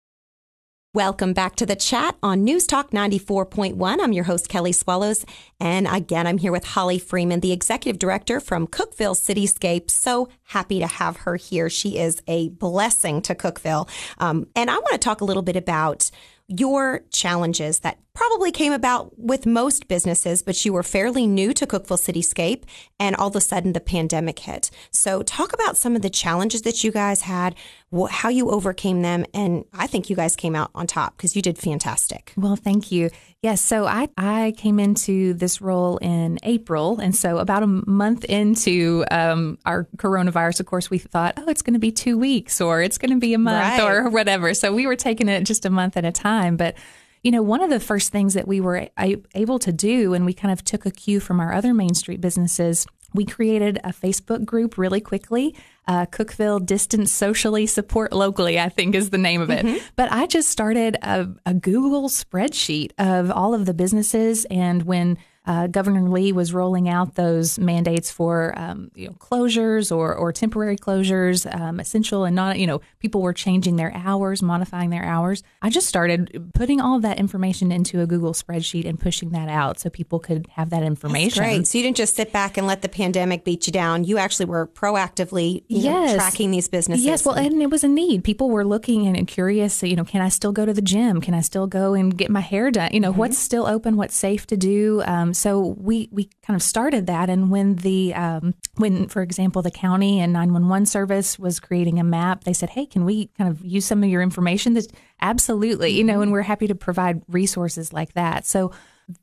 Welcome 0.92 1.34
back 1.34 1.54
to 1.54 1.66
the 1.66 1.76
chat 1.76 2.16
on 2.20 2.42
News 2.42 2.66
Talk 2.66 2.90
94.1. 2.90 4.00
I'm 4.00 4.12
your 4.12 4.25
host, 4.25 4.48
Kelly 4.48 4.72
Swallows. 4.72 5.25
And 5.60 5.87
again, 5.87 6.26
I'm 6.26 6.38
here 6.38 6.50
with 6.50 6.64
Holly 6.64 6.98
Freeman, 6.98 7.38
the 7.38 7.52
executive 7.52 7.96
director 7.96 8.40
from 8.40 8.66
Cookeville 8.66 9.14
Cityscape. 9.14 9.88
So 9.88 10.28
happy 10.42 10.81
to 10.81 10.88
have 10.88 11.19
her 11.19 11.37
here. 11.37 11.70
She 11.70 11.96
is 11.96 12.20
a 12.26 12.48
blessing 12.48 13.22
to 13.22 13.37
Cookeville. 13.37 13.88
Um, 14.19 14.48
and 14.56 14.69
I 14.69 14.75
want 14.75 14.90
to 14.90 14.98
talk 14.98 15.20
a 15.20 15.25
little 15.25 15.44
bit 15.44 15.54
about 15.54 16.10
your 16.48 17.04
challenges 17.12 17.78
that 17.78 18.00
probably 18.12 18.51
came 18.53 18.73
about 18.73 19.19
with 19.19 19.47
most 19.47 19.89
businesses, 19.89 20.43
but 20.43 20.65
you 20.65 20.73
were 20.73 20.83
fairly 20.83 21.27
new 21.27 21.53
to 21.55 21.67
Cookeville 21.67 21.97
Cityscape 21.99 22.65
and 22.99 23.15
all 23.17 23.29
of 23.29 23.37
a 23.37 23.41
sudden 23.41 23.73
the 23.73 23.81
pandemic 23.81 24.41
hit. 24.41 24.71
So, 24.91 25.23
talk 25.23 25.53
about 25.53 25.77
some 25.77 25.97
of 25.97 26.03
the 26.03 26.11
challenges 26.11 26.62
that 26.62 26.83
you 26.85 26.91
guys 26.93 27.23
had, 27.23 27.55
wh- 27.97 28.11
how 28.11 28.29
you 28.29 28.51
overcame 28.51 29.03
them, 29.03 29.25
and 29.33 29.64
I 29.73 29.87
think 29.87 30.11
you 30.11 30.17
guys 30.17 30.37
came 30.37 30.55
out 30.57 30.71
on 30.75 30.87
top 30.87 31.17
because 31.17 31.35
you 31.37 31.43
did 31.43 31.57
fantastic. 31.59 32.33
Well, 32.37 32.57
thank 32.57 32.90
you. 32.93 33.11
Yes, 33.43 33.62
so 33.62 33.87
I, 33.87 34.09
I 34.19 34.52
came 34.59 34.79
into 34.79 35.33
this 35.33 35.62
role 35.62 35.97
in 35.99 36.38
April. 36.43 36.99
And 37.00 37.17
so, 37.17 37.38
about 37.38 37.62
a 37.62 37.67
month 37.67 38.25
into 38.25 39.05
um, 39.11 39.57
our 39.64 39.85
coronavirus, 39.97 40.61
of 40.61 40.67
course, 40.67 40.90
we 40.90 40.99
thought, 40.99 41.35
oh, 41.38 41.45
it's 41.49 41.62
going 41.62 41.73
to 41.75 41.81
be 41.81 41.90
two 41.93 42.19
weeks 42.19 42.61
or 42.61 42.83
it's 42.83 42.99
going 42.99 43.12
to 43.12 43.19
be 43.19 43.33
a 43.35 43.38
month 43.38 43.79
Right. 43.79 43.81
or 43.81 44.11
whatever. 44.11 44.52
So, 44.52 44.75
we 44.75 44.87
were 44.87 44.97
taking 44.97 45.29
it 45.29 45.45
just 45.45 45.64
a 45.64 45.71
month 45.71 45.97
at 45.97 46.05
a 46.05 46.12
time. 46.12 46.57
But 46.59 46.75
you 47.23 47.31
know, 47.31 47.43
one 47.43 47.62
of 47.62 47.71
the 47.71 47.81
first 47.81 48.12
things 48.12 48.35
that 48.35 48.49
we 48.49 48.61
were 48.61 48.89
able 49.35 49.59
to 49.59 49.73
do, 49.73 50.15
and 50.15 50.25
we 50.25 50.33
kind 50.33 50.53
of 50.53 50.65
took 50.65 50.87
a 50.87 50.91
cue 50.91 51.21
from 51.21 51.41
our 51.41 51.53
other 51.53 51.75
Main 51.75 51.95
Street 51.95 52.21
businesses, 52.21 52.87
we 53.12 53.25
created 53.25 53.79
a 53.83 53.89
Facebook 53.89 54.45
group 54.45 54.79
really 54.79 55.00
quickly. 55.00 55.55
Uh, 55.89 56.07
Cookeville 56.07 56.65
Distance 56.65 57.12
Socially 57.12 57.67
Support 57.67 58.12
Locally, 58.12 58.59
I 58.61 58.69
think 58.69 58.95
is 58.95 59.11
the 59.11 59.19
name 59.19 59.41
of 59.41 59.50
it. 59.50 59.83
But 59.97 60.12
I 60.12 60.27
just 60.27 60.49
started 60.49 60.97
a, 61.03 61.29
a 61.45 61.53
Google 61.53 62.09
spreadsheet 62.09 62.93
of 62.99 63.31
all 63.31 63.53
of 63.53 63.67
the 63.67 63.75
businesses. 63.75 64.45
And 64.45 64.85
when 64.85 65.19
uh, 65.47 65.66
Governor 65.66 66.09
Lee 66.09 66.32
was 66.32 66.52
rolling 66.52 66.88
out 66.88 67.14
those 67.14 67.59
mandates 67.59 68.11
for 68.11 68.52
um, 68.59 68.90
you 68.94 69.06
know 69.06 69.14
closures 69.14 69.94
or 69.94 70.14
or 70.14 70.32
temporary 70.32 70.76
closures, 70.76 71.47
um, 71.59 71.80
essential 71.80 72.25
and 72.25 72.37
not. 72.37 72.59
You 72.59 72.66
know, 72.66 72.80
people 72.99 73.23
were 73.23 73.32
changing 73.32 73.76
their 73.76 73.90
hours, 73.94 74.42
modifying 74.42 74.90
their 74.90 75.04
hours. 75.04 75.42
I 75.62 75.70
just 75.70 75.87
started 75.88 76.50
putting 76.54 76.80
all 76.80 76.97
of 76.97 77.02
that 77.02 77.18
information 77.18 77.73
into 77.73 78.00
a 78.00 78.06
Google 78.06 78.32
spreadsheet 78.35 78.87
and 78.87 79.00
pushing 79.00 79.30
that 79.30 79.49
out 79.49 79.80
so 79.80 79.88
people 79.88 80.18
could 80.18 80.47
have 80.52 80.70
that 80.70 80.82
information. 80.82 81.42
Great. 81.42 81.66
So, 81.66 81.78
you 81.78 81.85
didn't 81.85 81.97
just 81.97 82.16
sit 82.16 82.32
back 82.32 82.59
and 82.59 82.66
let 82.66 82.82
the 82.82 82.88
pandemic 82.88 83.44
beat 83.44 83.66
you 83.66 83.73
down. 83.73 84.04
You 84.04 84.18
actually 84.18 84.47
were 84.47 84.66
proactively 84.66 85.62
you 85.68 85.85
know, 85.85 86.02
Yes. 86.04 86.14
tracking 86.16 86.50
these 86.50 86.68
businesses. 86.68 87.04
Yes, 87.04 87.25
well, 87.25 87.35
and 87.37 87.62
it 87.62 87.70
was 87.70 87.82
a 87.82 87.88
need. 87.88 88.25
People 88.25 88.50
were 88.50 88.64
looking 88.64 89.06
and 89.06 89.26
curious. 89.26 89.82
You 89.82 89.97
know, 89.97 90.04
can 90.04 90.20
I 90.20 90.28
still 90.28 90.52
go 90.52 90.66
to 90.66 90.73
the 90.73 90.82
gym? 90.82 91.20
Can 91.20 91.32
I 91.35 91.40
still 91.40 91.66
go 91.66 91.94
and 91.94 92.16
get 92.16 92.30
my 92.30 92.40
hair 92.40 92.70
done? 92.70 92.90
You 92.92 93.00
know, 93.00 93.12
what's 93.12 93.38
still 93.38 93.66
open? 93.66 93.97
What's 93.97 94.16
safe 94.16 94.47
to 94.49 94.56
do? 94.56 95.02
Um, 95.06 95.29
so 95.34 95.76
we 95.78 96.08
we 96.10 96.28
kind 96.42 96.56
of 96.56 96.62
started 96.62 97.06
that. 97.06 97.30
And 97.30 97.50
when 97.50 97.76
the 97.76 98.14
um, 98.14 98.54
when, 98.76 99.08
for 99.08 99.22
example, 99.22 99.62
the 99.62 99.70
county 99.70 100.20
and 100.20 100.32
nine 100.32 100.52
one 100.52 100.68
one 100.68 100.87
service 100.87 101.38
was 101.38 101.60
creating 101.60 101.99
a 101.99 102.04
map, 102.04 102.44
they 102.44 102.52
said, 102.52 102.70
"Hey, 102.70 102.87
can 102.87 103.04
we 103.04 103.26
kind 103.38 103.50
of 103.50 103.64
use 103.64 103.84
some 103.84 104.02
of 104.02 104.10
your 104.10 104.22
information?" 104.22 104.75
That 104.75 104.87
absolutely, 105.20 105.90
you 105.90 106.04
know, 106.04 106.20
and 106.20 106.32
we're 106.32 106.42
happy 106.42 106.66
to 106.66 106.75
provide 106.75 107.22
resources 107.28 107.92
like 107.92 108.14
that. 108.14 108.46
So 108.46 108.72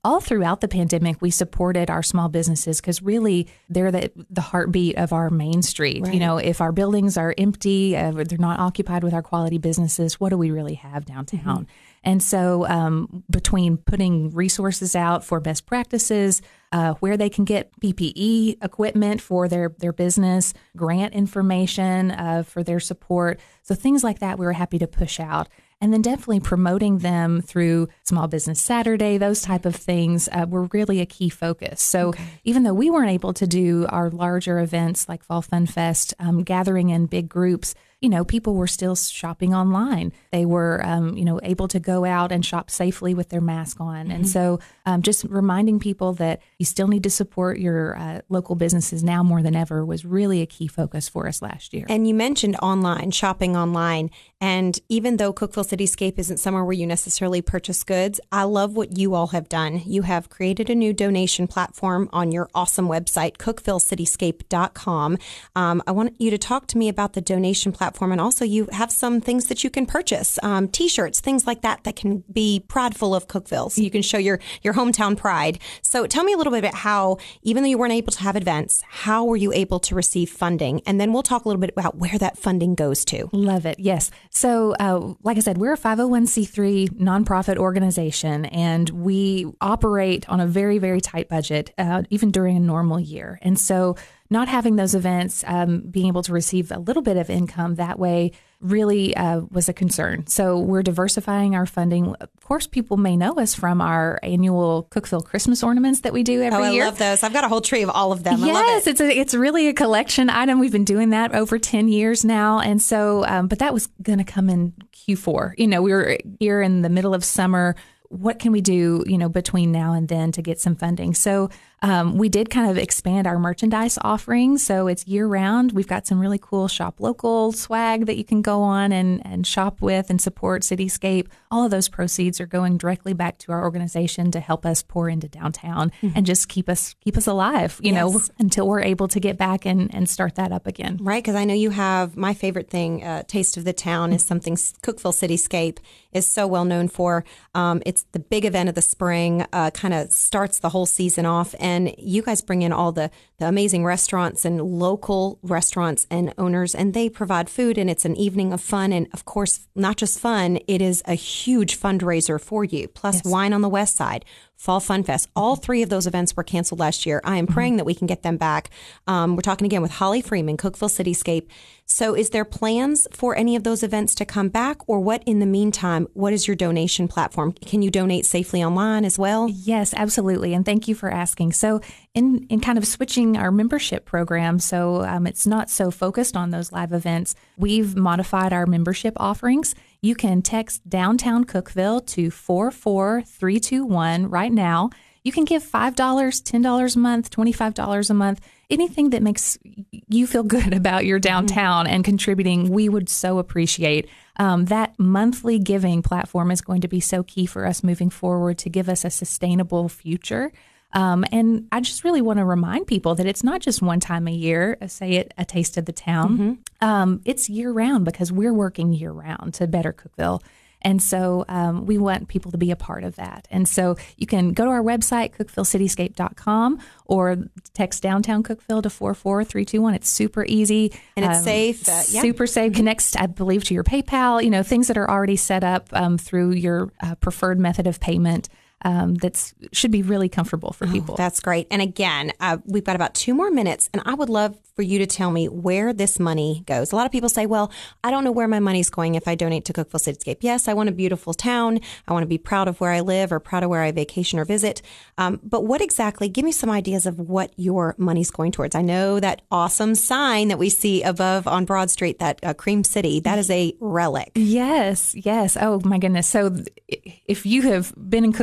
all 0.04 0.20
throughout 0.20 0.62
the 0.62 0.68
pandemic, 0.68 1.22
we 1.22 1.32
supported 1.32 1.90
our 1.90 2.04
small 2.04 2.30
businesses 2.30 2.82
because 2.82 3.02
really 3.02 3.48
they're 3.70 3.92
the, 3.92 4.12
the 4.30 4.42
heartbeat 4.42 4.98
of 4.98 5.14
our 5.14 5.30
main 5.30 5.62
street. 5.62 6.04
Right. 6.04 6.14
You 6.14 6.20
know, 6.20 6.38
if 6.38 6.62
our 6.62 6.72
buildings 6.72 7.18
are 7.18 7.34
empty, 7.38 7.96
uh, 7.96 8.12
they're 8.12 8.38
not 8.38 8.60
occupied 8.60 9.04
with 9.04 9.14
our 9.14 9.22
quality 9.22 9.58
businesses, 9.58 10.20
what 10.20 10.30
do 10.30 10.38
we 10.38 10.52
really 10.52 10.76
have 10.76 11.06
downtown? 11.06 11.66
Mm-hmm. 11.66 11.72
And 12.04 12.22
so, 12.22 12.66
um, 12.68 13.24
between 13.30 13.78
putting 13.78 14.32
resources 14.32 14.96
out 14.96 15.24
for 15.24 15.40
best 15.40 15.66
practices, 15.66 16.42
uh, 16.72 16.94
where 16.96 17.18
they 17.18 17.30
can 17.30 17.46
get 17.46 17.72
PPE 17.80 18.64
equipment 18.64 19.22
for 19.22 19.48
their 19.48 19.74
their 19.80 19.94
business, 19.94 20.54
grant 20.76 21.14
information 21.14 22.12
uh, 22.12 22.44
for 22.44 22.64
their 22.64 22.80
support, 22.80 23.40
so 23.64 23.76
things 23.76 24.04
like 24.04 24.20
that, 24.20 24.40
we 24.40 24.46
were 24.46 24.54
happy 24.54 24.80
to 24.80 24.88
push 24.88 25.20
out 25.20 25.48
and 25.80 25.94
then 25.94 26.02
definitely 26.02 26.40
promoting 26.40 27.00
them 27.00 27.42
through 27.42 27.88
Small 28.04 28.28
Business 28.28 28.60
Saturday, 28.60 29.18
those 29.18 29.42
type 29.42 29.66
of 29.66 29.76
things 29.76 30.28
uh, 30.32 30.46
were 30.50 30.64
really 30.74 31.02
a 31.02 31.06
key 31.06 31.30
focus. 31.30 31.82
So 31.82 32.10
okay. 32.10 32.24
even 32.44 32.64
though 32.64 32.74
we 32.74 32.90
weren't 32.90 33.12
able 33.12 33.34
to 33.34 33.46
do 33.46 33.86
our 33.90 34.10
larger 34.10 34.60
events 34.60 35.08
like 35.08 35.24
Fall 35.24 35.42
Fun 35.42 35.68
Fest, 35.68 36.14
um, 36.20 36.44
gathering 36.44 36.90
in 36.90 37.06
big 37.06 37.30
groups, 37.30 37.76
you 38.00 38.10
know, 38.10 38.24
people 38.24 38.54
were 38.54 38.68
still 38.68 38.96
shopping 38.96 39.56
online. 39.56 40.14
They 40.32 40.46
were, 40.46 40.86
um, 40.86 41.18
you 41.18 41.26
know, 41.26 41.40
able 41.42 41.68
to 41.70 41.80
go 41.80 42.06
out 42.06 42.32
and 42.32 42.46
shop 42.46 42.70
safely 42.70 43.16
with 43.16 43.30
their 43.30 43.42
mask 43.42 43.82
on. 43.82 44.06
Mm-hmm. 44.06 44.12
And 44.12 44.30
so, 44.30 44.60
um, 44.86 45.02
just 45.02 45.24
reminding 45.24 45.80
people 45.80 46.14
that 46.14 46.42
you 46.60 46.66
still 46.66 46.88
need 46.88 47.04
to 47.04 47.10
support 47.10 47.58
your 47.58 47.98
uh, 47.98 48.22
local 48.30 48.56
businesses 48.56 49.04
now 49.04 49.24
more 49.24 49.42
than 49.42 49.56
ever 49.56 49.84
was 49.84 50.06
really 50.06 50.42
a 50.42 50.46
key 50.46 50.68
focus 50.68 51.10
for 51.10 51.28
us 51.28 51.42
last 51.42 51.74
year. 51.74 51.88
And 51.90 52.08
you 52.08 52.14
mentioned 52.14 52.56
online, 52.62 53.10
shopping 53.12 53.58
online. 53.58 54.12
And 54.40 54.80
even 54.90 55.18
though 55.18 55.34
Cookeville 55.34 55.68
Cityscape 55.68 56.20
isn't 56.20 56.38
somewhere 56.38 56.64
where 56.64 56.74
you 56.74 56.86
necessarily 56.86 57.42
purchase 57.42 57.84
goods, 57.84 58.20
I 58.32 58.44
love 58.44 58.76
what 58.76 59.00
you 59.00 59.16
all 59.16 59.28
have 59.28 59.50
done. 59.50 59.82
You 59.84 60.04
have 60.04 60.30
created 60.30 60.70
a 60.70 60.76
new 60.76 60.94
donation 60.94 61.48
platform 61.48 62.10
on 62.14 62.32
your 62.32 62.48
awesome 62.54 62.88
website, 62.88 63.38
cookevillecityscape.com. 63.38 65.18
Um, 65.56 65.84
I 65.88 65.92
want 65.92 66.22
you 66.22 66.30
to 66.30 66.38
talk 66.38 66.68
to 66.68 66.78
me 66.78 66.90
about 66.90 67.14
the 67.14 67.22
donation 67.22 67.72
platform 67.72 67.87
platform. 67.88 68.12
And 68.12 68.20
also, 68.20 68.44
you 68.44 68.68
have 68.74 68.92
some 68.92 69.22
things 69.22 69.46
that 69.46 69.64
you 69.64 69.70
can 69.70 69.86
purchase 69.86 70.38
um, 70.44 70.68
t 70.68 70.90
shirts, 70.90 71.22
things 71.22 71.48
like 71.48 71.62
that, 71.62 71.86
that 71.86 71.96
can 71.96 72.24
be 72.32 72.64
prideful 72.68 73.16
of 73.16 73.28
Cookeville. 73.28 73.72
So 73.72 73.82
you 73.82 73.90
can 73.90 74.02
show 74.02 74.18
your, 74.18 74.40
your 74.62 74.74
hometown 74.74 75.16
pride. 75.16 75.60
So 75.82 76.06
tell 76.06 76.26
me 76.26 76.34
a 76.34 76.38
little 76.38 76.52
bit 76.52 76.60
about 76.60 76.76
how, 76.76 77.18
even 77.44 77.64
though 77.64 77.70
you 77.70 77.78
weren't 77.78 77.94
able 77.94 78.12
to 78.12 78.20
have 78.20 78.36
events, 78.36 78.84
how 78.90 79.24
were 79.24 79.38
you 79.38 79.54
able 79.54 79.80
to 79.80 79.96
receive 79.96 80.30
funding? 80.30 80.82
And 80.86 81.00
then 81.00 81.14
we'll 81.14 81.24
talk 81.24 81.46
a 81.46 81.48
little 81.48 81.62
bit 81.62 81.70
about 81.70 81.96
where 81.96 82.18
that 82.18 82.38
funding 82.38 82.76
goes 82.76 83.06
to. 83.06 83.30
Love 83.32 83.66
it. 83.66 83.80
Yes. 83.80 84.12
So, 84.32 84.76
uh, 84.80 85.14
like 85.24 85.38
I 85.38 85.40
said, 85.40 85.58
we're 85.58 85.74
a 85.74 85.78
501c3 85.78 86.90
nonprofit 87.00 87.58
organization, 87.58 88.46
and 88.46 88.90
we 88.90 89.46
operate 89.62 90.28
on 90.28 90.42
a 90.42 90.48
very, 90.48 90.78
very 90.78 91.00
tight 91.00 91.30
budget, 91.30 91.74
uh, 91.78 92.04
even 92.10 92.32
during 92.32 92.58
a 92.58 92.60
normal 92.60 93.00
year. 93.00 93.40
And 93.42 93.58
so, 93.58 93.96
not 94.30 94.48
having 94.48 94.76
those 94.76 94.96
events, 94.96 95.44
um, 95.48 95.82
being 95.82 96.08
able 96.08 96.24
to 96.24 96.34
receive 96.34 96.72
a 96.72 96.80
little 96.80 97.02
bit 97.02 97.18
of 97.18 97.30
income 97.30 97.76
that 97.76 97.98
way 98.00 98.32
really 98.60 99.16
uh, 99.16 99.42
was 99.52 99.70
a 99.70 99.74
concern. 99.74 100.26
So 100.28 100.60
we're 100.60 100.82
diversifying 100.82 101.56
our 101.56 101.66
funding. 101.66 102.16
Of 102.16 102.30
course, 102.44 102.66
people 102.66 102.98
may 102.98 103.16
know 103.16 103.36
us 103.36 103.54
from 103.54 103.82
our 103.82 104.20
annual 104.24 104.88
Cookeville 104.90 105.24
Christmas 105.24 105.64
ornaments 105.64 106.02
that 106.02 106.14
we 106.14 106.24
do 106.24 106.42
every 106.42 106.66
oh, 106.66 106.72
year. 106.72 106.84
I 106.84 106.86
love 106.88 106.98
those. 106.98 107.24
I've 107.24 107.34
got 107.34 107.44
a 107.44 107.50
whole 107.50 107.62
tree 107.62 107.84
of 107.84 107.90
all 107.90 108.12
of 108.12 108.24
them. 108.24 108.44
Yes, 108.44 108.88
it. 108.88 108.92
it's 108.92 109.02
a, 109.02 109.10
it's 109.10 109.34
really 109.36 109.68
a 109.68 109.74
collection 109.74 110.30
item. 110.30 110.60
We've 110.60 110.72
been 110.72 110.86
doing 110.86 111.12
that 111.12 111.36
over 111.36 111.60
ten 111.60 111.88
years 111.88 112.26
now, 112.26 112.60
and 112.60 112.82
so 112.82 113.26
um, 113.26 113.48
but 113.48 113.60
that 113.60 113.74
was 113.74 113.88
going 114.02 114.20
to 114.20 114.26
come 114.26 114.50
in 114.50 114.74
Q4. 114.94 115.54
You 115.58 115.68
know, 115.68 115.82
we 115.82 115.92
were 115.92 116.18
here 116.40 116.62
in 116.62 116.82
the 116.82 116.90
middle 116.90 117.14
of 117.14 117.24
summer 117.24 117.76
what 118.10 118.40
can 118.40 118.52
we 118.52 118.62
do, 118.62 119.04
you 119.06 119.18
know, 119.18 119.30
between 119.30 119.72
now 119.72 119.94
and 119.94 120.08
then 120.08 120.32
to 120.34 120.42
get 120.42 120.60
some 120.60 120.76
funding? 120.76 121.14
So 121.14 121.50
um, 121.82 122.18
we 122.18 122.28
did 122.28 122.50
kind 122.50 122.72
of 122.72 122.78
expand 122.78 123.28
our 123.28 123.38
merchandise 123.38 124.00
offering. 124.02 124.58
So 124.58 124.88
it's 124.88 125.06
year 125.06 125.28
round. 125.28 125.74
We've 125.74 125.88
got 125.88 126.08
some 126.08 126.20
really 126.20 126.40
cool 126.40 126.68
shop 126.68 127.00
local 127.00 127.52
swag 127.52 128.08
that 128.08 128.18
you 128.18 128.24
can 128.24 128.42
go 128.42 128.62
on 128.64 128.92
and, 128.92 129.26
and 129.26 129.46
shop 129.46 129.82
with 129.82 130.10
and 130.10 130.20
support 130.20 130.64
Cityscape. 130.64 131.28
All 131.52 131.64
of 131.64 131.72
those 131.72 131.88
proceeds 131.88 132.42
are 132.42 132.48
going 132.48 132.78
directly 132.78 133.14
back 133.14 133.38
to 133.40 133.52
our 133.52 133.64
organization 133.64 134.32
to 134.32 134.40
help 134.40 134.66
us 134.66 134.82
pour 134.82 135.08
into 135.08 135.28
downtown 135.28 135.92
mm-hmm. 136.02 136.10
and 136.16 136.26
just 136.26 136.50
keep 136.50 136.68
us 136.68 136.96
keep 137.02 137.16
us 137.16 137.28
alive, 137.28 137.80
you 137.84 137.94
yes. 137.94 138.14
know, 138.14 138.22
until 138.40 138.68
we're 138.68 138.82
able 138.82 139.08
to 139.10 139.20
get 139.20 139.38
back 139.38 139.66
and, 139.66 139.94
and 139.94 140.10
start 140.10 140.36
that 140.36 140.52
up 140.52 140.66
again. 140.66 140.98
Right. 141.00 141.24
Because 141.24 141.36
I 141.36 141.46
know 141.46 141.54
you 141.54 141.70
have 141.70 142.18
my 142.18 142.34
favorite 142.34 142.70
thing, 142.72 143.04
uh, 143.04 143.24
Taste 143.28 143.56
of 143.56 143.66
the 143.66 143.74
Town, 143.74 144.14
is 144.14 144.26
something 144.26 144.56
Cookeville 144.56 145.14
Cityscape 145.14 145.78
is 146.12 146.28
so 146.28 146.48
well 146.48 146.66
known 146.66 146.88
for. 146.88 147.24
Um, 147.54 147.84
it's 147.86 148.06
the 148.14 148.20
big 148.20 148.46
event 148.46 148.68
of 148.70 148.76
the 148.76 148.82
spring, 148.82 149.46
uh, 149.54 149.70
kind 149.72 149.94
of 149.94 150.12
starts 150.12 150.60
the 150.60 150.70
whole 150.70 150.88
season 150.88 151.26
off 151.26 151.54
and 151.60 151.67
you 151.98 152.22
guys 152.22 152.42
bring 152.42 152.62
in 152.62 152.72
all 152.72 152.92
the, 152.92 153.10
the 153.40 153.48
amazing 153.48 153.86
restaurants 153.86 154.46
and 154.46 154.60
local 154.62 155.38
restaurants 155.44 156.08
and 156.10 156.34
owners, 156.40 156.74
and 156.74 156.94
they 156.94 157.08
provide 157.08 157.50
food, 157.50 157.78
and 157.78 157.90
it's 157.90 158.06
an 158.06 158.16
evening 158.16 158.52
of 158.52 158.60
fun. 158.60 158.92
And 158.92 159.08
of 159.14 159.26
course, 159.26 159.68
not 159.76 159.98
just 159.98 160.20
fun, 160.20 160.58
it 160.68 160.82
is 160.82 161.04
a 161.06 161.14
huge 161.14 161.80
fundraiser 161.80 162.42
for 162.42 162.64
you, 162.64 162.88
plus 162.88 163.18
yes. 163.18 163.26
wine 163.26 163.54
on 163.54 163.62
the 163.62 163.70
west 163.70 163.96
side, 163.96 164.26
Fall 164.56 164.80
Fun 164.80 165.04
Fest. 165.04 165.30
All 165.36 165.56
three 165.56 165.84
of 165.84 165.90
those 165.90 166.08
events 166.08 166.36
were 166.36 166.44
canceled 166.44 166.80
last 166.80 167.06
year. 167.06 167.22
I 167.24 167.38
am 167.38 167.46
mm-hmm. 167.46 167.54
praying 167.54 167.78
that 167.78 167.86
we 167.86 167.94
can 167.94 168.08
get 168.08 168.24
them 168.24 168.38
back. 168.38 168.72
Um, 169.06 169.36
we're 169.36 169.42
talking 169.42 169.66
again 169.66 169.84
with 169.84 169.92
Holly 169.92 170.22
Freeman, 170.22 170.58
Cookeville 170.58 170.90
Cityscape. 170.90 171.48
So, 171.86 172.16
is 172.16 172.32
there 172.32 172.44
plans 172.44 173.08
for 173.14 173.38
any 173.38 173.56
of 173.56 173.64
those 173.64 173.82
events 173.84 174.14
to 174.16 174.26
come 174.26 174.50
back, 174.50 174.78
or 174.90 175.00
what 175.00 175.24
in 175.26 175.40
the 175.40 175.46
meantime? 175.46 176.08
What 176.14 176.34
is 176.34 176.48
your 176.48 176.56
donation 176.56 177.08
platform? 177.08 177.54
Can 177.54 177.82
you 177.82 177.90
donate 177.90 178.26
safely 178.26 178.62
online 178.64 179.06
as 179.06 179.18
well? 179.18 179.48
Yes, 179.48 179.94
absolutely. 179.96 180.54
And 180.54 180.66
thank 180.66 180.88
you 180.88 180.96
for 180.96 181.10
asking. 181.10 181.54
So, 181.54 181.80
in 182.14 182.46
in 182.50 182.60
kind 182.60 182.78
of 182.78 182.86
switching 182.86 183.27
our 183.36 183.52
membership 183.52 184.06
program, 184.06 184.60
so 184.60 185.04
um, 185.04 185.28
it's 185.28 185.48
not 185.48 185.70
so 185.70 185.92
focused 185.92 186.38
on 186.38 186.52
those 186.52 186.72
live 186.72 186.94
events. 186.94 187.36
We've 187.58 187.96
modified 187.96 188.54
our 188.54 188.66
membership 188.66 189.16
offerings 189.18 189.76
you 190.02 190.16
can 190.16 190.42
text 190.42 190.88
downtown 190.88 191.46
Cookeville 191.46 192.06
to 192.08 192.30
44321 192.30 194.30
right 194.30 194.52
now. 194.52 194.90
You 195.24 195.32
can 195.32 195.44
give 195.44 195.64
$5, 195.64 195.96
$10 195.96 196.96
a 196.96 197.00
month, 197.00 197.32
$25 197.32 198.10
a 198.10 198.14
month, 198.14 198.40
anything 198.70 199.10
that 199.10 199.24
makes 199.24 199.58
you 199.92 200.28
feel 200.28 200.44
good 200.44 200.74
about 200.74 201.06
your 201.06 201.20
downtown 201.20 201.86
mm-hmm. 201.86 201.96
and 201.96 202.06
contributing. 202.06 202.70
We 202.70 202.90
would 202.90 203.10
so 203.10 203.40
appreciate. 203.40 204.08
Um, 204.38 204.66
that 204.66 204.98
monthly 205.00 205.60
giving 205.60 206.04
platform 206.04 206.52
is 206.52 206.62
going 206.62 206.82
to 206.82 206.88
be 206.88 207.00
so 207.00 207.24
key 207.24 207.48
for 207.48 207.66
us 207.66 207.84
moving 207.84 208.12
forward 208.12 208.60
to 208.60 208.70
give 208.70 208.88
us 208.88 209.04
a 209.04 209.10
sustainable 209.10 209.90
future. 209.90 210.52
Um, 210.94 211.26
and 211.32 211.68
I 211.72 211.82
just 211.82 212.04
really 212.04 212.22
want 212.22 212.40
to 212.40 212.46
remind 212.46 212.88
people 212.88 213.16
that 213.16 213.26
it's 213.26 213.44
not 213.44 213.62
just 213.62 213.82
one 213.82 214.00
time 214.00 214.28
a 214.28 214.32
year, 214.32 214.78
uh, 214.82 214.88
say 214.88 215.14
it 215.14 215.34
a 215.38 215.46
taste 215.46 215.78
of 215.78 215.86
the 215.86 215.92
town. 215.92 216.38
Mm-hmm. 216.38 216.88
Um, 216.88 217.22
it's 217.26 217.50
year 217.50 217.72
round 217.72 218.06
because 218.06 218.32
we're 218.32 218.54
working 218.54 218.94
year 218.94 219.12
round 219.12 219.54
to 219.56 219.68
better 219.68 219.94
Cookeville. 219.94 220.42
And 220.82 221.02
so 221.02 221.44
um, 221.48 221.86
we 221.86 221.98
want 221.98 222.28
people 222.28 222.52
to 222.52 222.58
be 222.58 222.72
a 222.72 222.76
part 222.76 223.04
of 223.04 223.16
that. 223.16 223.48
And 223.50 223.68
so 223.68 223.98
you 224.16 224.28
can 224.28 224.54
go 224.54 224.66
to 224.66 224.70
our 224.70 224.82
website, 224.82 225.36
cookevillecityscape.com, 225.36 226.80
or 227.06 227.38
text 227.74 228.04
downtown 228.04 228.44
Cookeville 228.44 228.84
to 228.84 228.90
44321. 228.90 229.96
It's 229.96 230.08
super 230.08 230.46
easy. 230.48 230.94
And 231.16 231.26
it's 231.26 231.40
um, 231.40 231.44
safe. 231.44 231.90
Uh, 231.90 232.04
yeah. 232.10 232.22
Super 232.22 232.46
safe. 232.46 232.74
Connects, 232.74 233.16
I 233.16 233.26
believe, 233.26 233.64
to 233.66 233.74
your 233.74 233.84
PayPal, 233.84 234.44
you 234.44 234.52
know, 234.52 234.64
things 234.64 234.88
that 234.88 234.98
are 234.98 235.10
already 235.10 235.36
set 235.36 235.64
up 235.64 235.90
um, 235.94 236.18
through 236.18 236.52
your 236.52 236.92
uh, 237.02 237.16
preferred 237.16 237.60
method 237.60 237.88
of 237.88 238.00
payment 238.00 238.48
um, 238.84 239.16
that's 239.16 239.54
should 239.72 239.92
be 239.92 240.04
really 240.04 240.30
comfortable 240.30 240.72
for 240.72 240.86
oh, 240.88 240.92
people. 240.92 241.14
Oh, 241.16 241.18
that's 241.18 241.40
great. 241.40 241.68
And 241.72 241.82
again, 241.82 242.32
uh, 242.40 242.58
we've 242.66 242.84
got 242.84 242.96
about 242.96 243.16
two 243.16 243.34
more 243.34 243.50
minutes, 243.50 243.90
and 243.94 244.02
I 244.06 244.14
would 244.14 244.30
love 244.30 244.56
for 244.76 244.84
you 244.84 245.00
to 245.00 245.08
tell 245.08 245.32
me 245.32 245.48
where 245.48 245.92
this 245.92 246.20
money 246.20 246.64
goes. 246.68 246.92
A 246.92 246.96
lot 246.96 247.08
of 247.08 247.12
people 247.12 247.30
say, 247.30 247.48
"Well, 247.48 247.72
I 248.04 248.12
don't 248.12 248.24
know 248.24 248.32
where 248.32 248.48
my 248.48 248.60
money's 248.60 248.90
going 248.90 249.16
if 249.16 249.28
I 249.28 249.34
donate 249.36 249.66
to 249.66 249.74
Cookeville 249.74 250.00
Cityscape." 250.00 250.38
Yes, 250.42 250.68
I 250.68 250.74
want 250.74 250.90
a 250.90 250.92
beautiful 250.92 251.34
town. 251.34 251.80
I 252.08 252.14
want 252.14 252.24
to 252.24 252.28
be 252.28 252.38
proud 252.38 252.68
of 252.68 252.80
where 252.80 252.92
I 252.92 253.00
live 253.00 253.32
or 253.32 253.40
proud 253.40 253.64
of 253.64 253.70
where 253.70 253.82
I 253.82 253.92
vacation 253.92 254.38
or 254.38 254.46
visit. 254.46 254.82
Um, 255.18 255.40
but 255.44 255.66
what 255.66 255.82
exactly? 255.82 256.30
Give 256.30 256.46
me 256.46 256.52
some 256.52 256.70
ideas 256.70 257.06
of 257.08 257.20
what 257.20 257.54
your 257.58 257.96
money's 257.98 258.30
going 258.30 258.52
towards. 258.52 258.76
I 258.76 258.84
know 258.84 259.20
that 259.20 259.42
awesome 259.52 259.96
sign 259.96 260.50
that 260.50 260.60
we 260.60 260.70
see 260.70 261.02
above 261.02 261.48
on 261.48 261.66
Broad 261.66 261.90
Street, 261.90 262.20
that 262.20 262.40
uh, 262.44 262.54
Cream 262.54 262.84
City. 262.84 263.20
That 263.22 263.40
is 263.40 263.50
a 263.50 263.76
relic. 263.80 264.34
Yes, 264.36 265.16
yes. 265.16 265.58
Oh 265.60 265.82
my 265.84 265.98
goodness. 265.98 266.28
So 266.28 266.56
if 266.88 267.46
you 267.46 267.64
have 267.64 267.94
been 268.10 268.24
in 268.24 268.34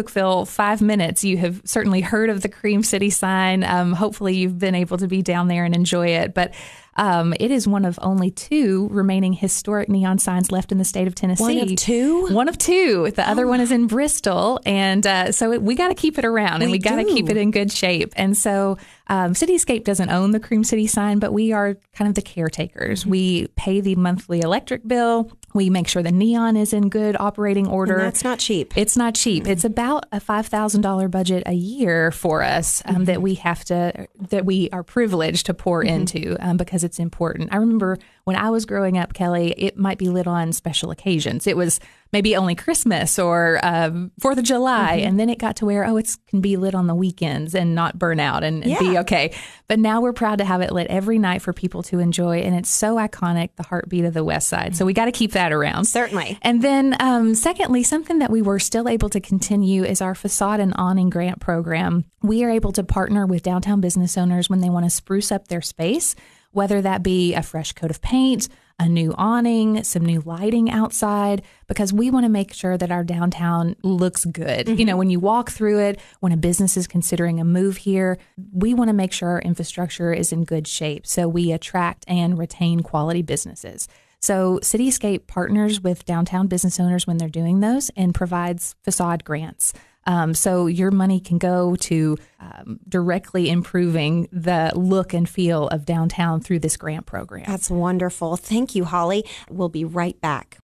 Five 0.46 0.80
minutes, 0.80 1.24
you 1.24 1.36
have 1.38 1.62
certainly 1.64 2.00
heard 2.00 2.30
of 2.30 2.42
the 2.42 2.48
Cream 2.48 2.82
City 2.82 3.10
sign. 3.10 3.64
Um, 3.64 3.92
hopefully, 3.92 4.36
you've 4.36 4.58
been 4.58 4.74
able 4.74 4.98
to 4.98 5.06
be 5.06 5.22
down 5.22 5.48
there 5.48 5.64
and 5.64 5.74
enjoy 5.74 6.08
it. 6.08 6.34
But 6.34 6.54
um, 6.96 7.34
it 7.40 7.50
is 7.50 7.66
one 7.66 7.84
of 7.84 7.98
only 8.02 8.30
two 8.30 8.88
remaining 8.90 9.32
historic 9.32 9.88
neon 9.88 10.18
signs 10.18 10.52
left 10.52 10.72
in 10.72 10.78
the 10.78 10.84
state 10.84 11.08
of 11.08 11.14
Tennessee. 11.14 11.42
One 11.42 11.58
of 11.58 11.76
two? 11.76 12.26
One 12.28 12.48
of 12.48 12.58
two. 12.58 13.10
The 13.10 13.26
oh. 13.26 13.32
other 13.32 13.46
one 13.46 13.60
is 13.60 13.72
in 13.72 13.86
Bristol. 13.86 14.60
And 14.64 15.06
uh, 15.06 15.32
so 15.32 15.52
it, 15.52 15.62
we 15.62 15.74
got 15.74 15.88
to 15.88 15.94
keep 15.94 16.18
it 16.18 16.24
around 16.24 16.62
and 16.62 16.70
we, 16.70 16.76
we 16.76 16.78
got 16.78 16.96
to 16.96 17.04
keep 17.04 17.28
it 17.28 17.36
in 17.36 17.50
good 17.50 17.72
shape. 17.72 18.12
And 18.16 18.36
so 18.36 18.78
um, 19.08 19.34
Cityscape 19.34 19.84
doesn't 19.84 20.10
own 20.10 20.30
the 20.30 20.40
Cream 20.40 20.64
City 20.64 20.86
sign, 20.86 21.18
but 21.18 21.32
we 21.32 21.52
are 21.52 21.76
kind 21.94 22.08
of 22.08 22.14
the 22.14 22.22
caretakers. 22.22 23.00
Mm-hmm. 23.00 23.10
We 23.10 23.46
pay 23.56 23.80
the 23.80 23.96
monthly 23.96 24.40
electric 24.40 24.86
bill 24.86 25.32
We 25.54 25.70
make 25.70 25.86
sure 25.86 26.02
the 26.02 26.10
neon 26.10 26.56
is 26.56 26.72
in 26.72 26.88
good 26.88 27.16
operating 27.18 27.68
order. 27.68 27.94
And 27.94 28.02
that's 28.02 28.24
not 28.24 28.40
cheap. 28.40 28.76
It's 28.76 28.96
not 28.96 29.14
cheap. 29.14 29.46
It's 29.46 29.64
about 29.64 30.06
a 30.10 30.18
five 30.18 30.48
thousand 30.48 30.80
dollar 30.80 31.06
budget 31.06 31.44
a 31.46 31.52
year 31.52 32.10
for 32.10 32.42
us 32.42 32.82
um, 32.84 32.94
mm-hmm. 32.94 33.04
that 33.04 33.22
we 33.22 33.34
have 33.34 33.64
to 33.66 34.08
that 34.30 34.44
we 34.44 34.68
are 34.70 34.82
privileged 34.82 35.46
to 35.46 35.54
pour 35.54 35.84
mm-hmm. 35.84 35.94
into 35.94 36.36
um, 36.40 36.56
because 36.56 36.82
it's 36.82 36.98
important. 36.98 37.52
I 37.52 37.58
remember 37.58 37.98
when 38.24 38.36
I 38.36 38.50
was 38.50 38.64
growing 38.64 38.96
up, 38.96 39.12
Kelly, 39.12 39.54
it 39.56 39.76
might 39.76 39.98
be 39.98 40.08
lit 40.08 40.26
on 40.26 40.52
special 40.52 40.90
occasions. 40.90 41.46
It 41.46 41.56
was 41.58 41.78
maybe 42.10 42.36
only 42.36 42.54
Christmas 42.54 43.18
or 43.18 43.60
um, 43.62 44.12
Fourth 44.20 44.38
of 44.38 44.44
July, 44.44 44.98
mm-hmm. 44.98 45.08
and 45.08 45.20
then 45.20 45.28
it 45.28 45.38
got 45.38 45.56
to 45.56 45.66
where 45.66 45.84
oh, 45.84 45.98
it 45.98 46.16
can 46.28 46.40
be 46.40 46.56
lit 46.56 46.74
on 46.74 46.86
the 46.86 46.94
weekends 46.94 47.54
and 47.54 47.74
not 47.74 47.98
burn 47.98 48.18
out 48.18 48.42
and, 48.42 48.62
and 48.62 48.72
yeah. 48.72 48.78
be 48.78 48.98
okay. 48.98 49.34
But 49.68 49.78
now 49.78 50.00
we're 50.00 50.14
proud 50.14 50.38
to 50.38 50.44
have 50.44 50.62
it 50.62 50.72
lit 50.72 50.86
every 50.86 51.18
night 51.18 51.42
for 51.42 51.52
people 51.52 51.82
to 51.84 51.98
enjoy, 51.98 52.38
and 52.38 52.54
it's 52.54 52.70
so 52.70 52.96
iconic, 52.96 53.50
the 53.56 53.62
heartbeat 53.62 54.06
of 54.06 54.14
the 54.14 54.24
West 54.24 54.48
Side. 54.48 54.74
So 54.74 54.86
we 54.86 54.94
got 54.94 55.04
to 55.06 55.12
keep 55.12 55.32
that 55.32 55.52
around. 55.52 55.84
Certainly. 55.84 56.38
And 56.40 56.62
then, 56.62 56.96
um, 57.00 57.34
secondly, 57.34 57.82
something 57.82 58.20
that 58.20 58.30
we 58.30 58.40
were 58.40 58.58
still 58.58 58.88
able 58.88 59.10
to 59.10 59.20
continue 59.20 59.84
is 59.84 60.00
our 60.00 60.14
facade 60.14 60.60
and 60.60 60.72
awning 60.76 61.10
grant 61.10 61.40
program. 61.40 62.06
We 62.22 62.42
are 62.42 62.50
able 62.50 62.72
to 62.72 62.84
partner 62.84 63.26
with 63.26 63.42
downtown 63.42 63.82
business 63.82 64.16
owners 64.16 64.48
when 64.48 64.60
they 64.60 64.70
want 64.70 64.86
to 64.86 64.90
spruce 64.90 65.30
up 65.30 65.48
their 65.48 65.60
space 65.60 66.14
whether 66.54 66.80
that 66.82 67.02
be 67.02 67.34
a 67.34 67.42
fresh 67.42 67.72
coat 67.72 67.90
of 67.90 68.00
paint, 68.00 68.48
a 68.78 68.88
new 68.88 69.14
awning, 69.16 69.84
some 69.84 70.04
new 70.04 70.20
lighting 70.22 70.70
outside, 70.70 71.42
because 71.68 71.92
we 71.92 72.10
want 72.10 72.24
to 72.24 72.30
make 72.30 72.52
sure 72.52 72.76
that 72.76 72.90
our 72.90 73.04
downtown 73.04 73.76
looks 73.82 74.24
good. 74.24 74.66
Mm-hmm. 74.66 74.78
You 74.78 74.84
know, 74.84 74.96
when 74.96 75.10
you 75.10 75.20
walk 75.20 75.50
through 75.50 75.80
it, 75.80 76.00
when 76.20 76.32
a 76.32 76.36
business 76.36 76.76
is 76.76 76.86
considering 76.86 77.38
a 77.38 77.44
move 77.44 77.76
here, 77.76 78.18
we 78.52 78.74
want 78.74 78.88
to 78.88 78.94
make 78.94 79.12
sure 79.12 79.28
our 79.30 79.40
infrastructure 79.40 80.12
is 80.12 80.32
in 80.32 80.44
good 80.44 80.66
shape 80.66 81.06
so 81.06 81.28
we 81.28 81.52
attract 81.52 82.04
and 82.08 82.36
retain 82.36 82.80
quality 82.80 83.22
businesses. 83.22 83.88
So, 84.20 84.58
Cityscape 84.60 85.26
partners 85.26 85.82
with 85.82 86.06
downtown 86.06 86.46
business 86.46 86.80
owners 86.80 87.06
when 87.06 87.18
they're 87.18 87.28
doing 87.28 87.60
those 87.60 87.90
and 87.94 88.14
provides 88.14 88.74
facade 88.82 89.22
grants. 89.22 89.74
Um, 90.06 90.34
so 90.34 90.66
your 90.66 90.90
money 90.90 91.20
can 91.20 91.38
go 91.38 91.76
to 91.76 92.16
um, 92.40 92.80
directly 92.88 93.48
improving 93.48 94.28
the 94.32 94.72
look 94.74 95.14
and 95.14 95.28
feel 95.28 95.68
of 95.68 95.84
downtown 95.84 96.40
through 96.40 96.60
this 96.60 96.76
grant 96.76 97.06
program. 97.06 97.44
That's 97.46 97.70
wonderful. 97.70 98.36
Thank 98.36 98.74
you, 98.74 98.84
Holly. 98.84 99.24
We'll 99.50 99.68
be 99.68 99.84
right 99.84 100.20
back. 100.20 100.58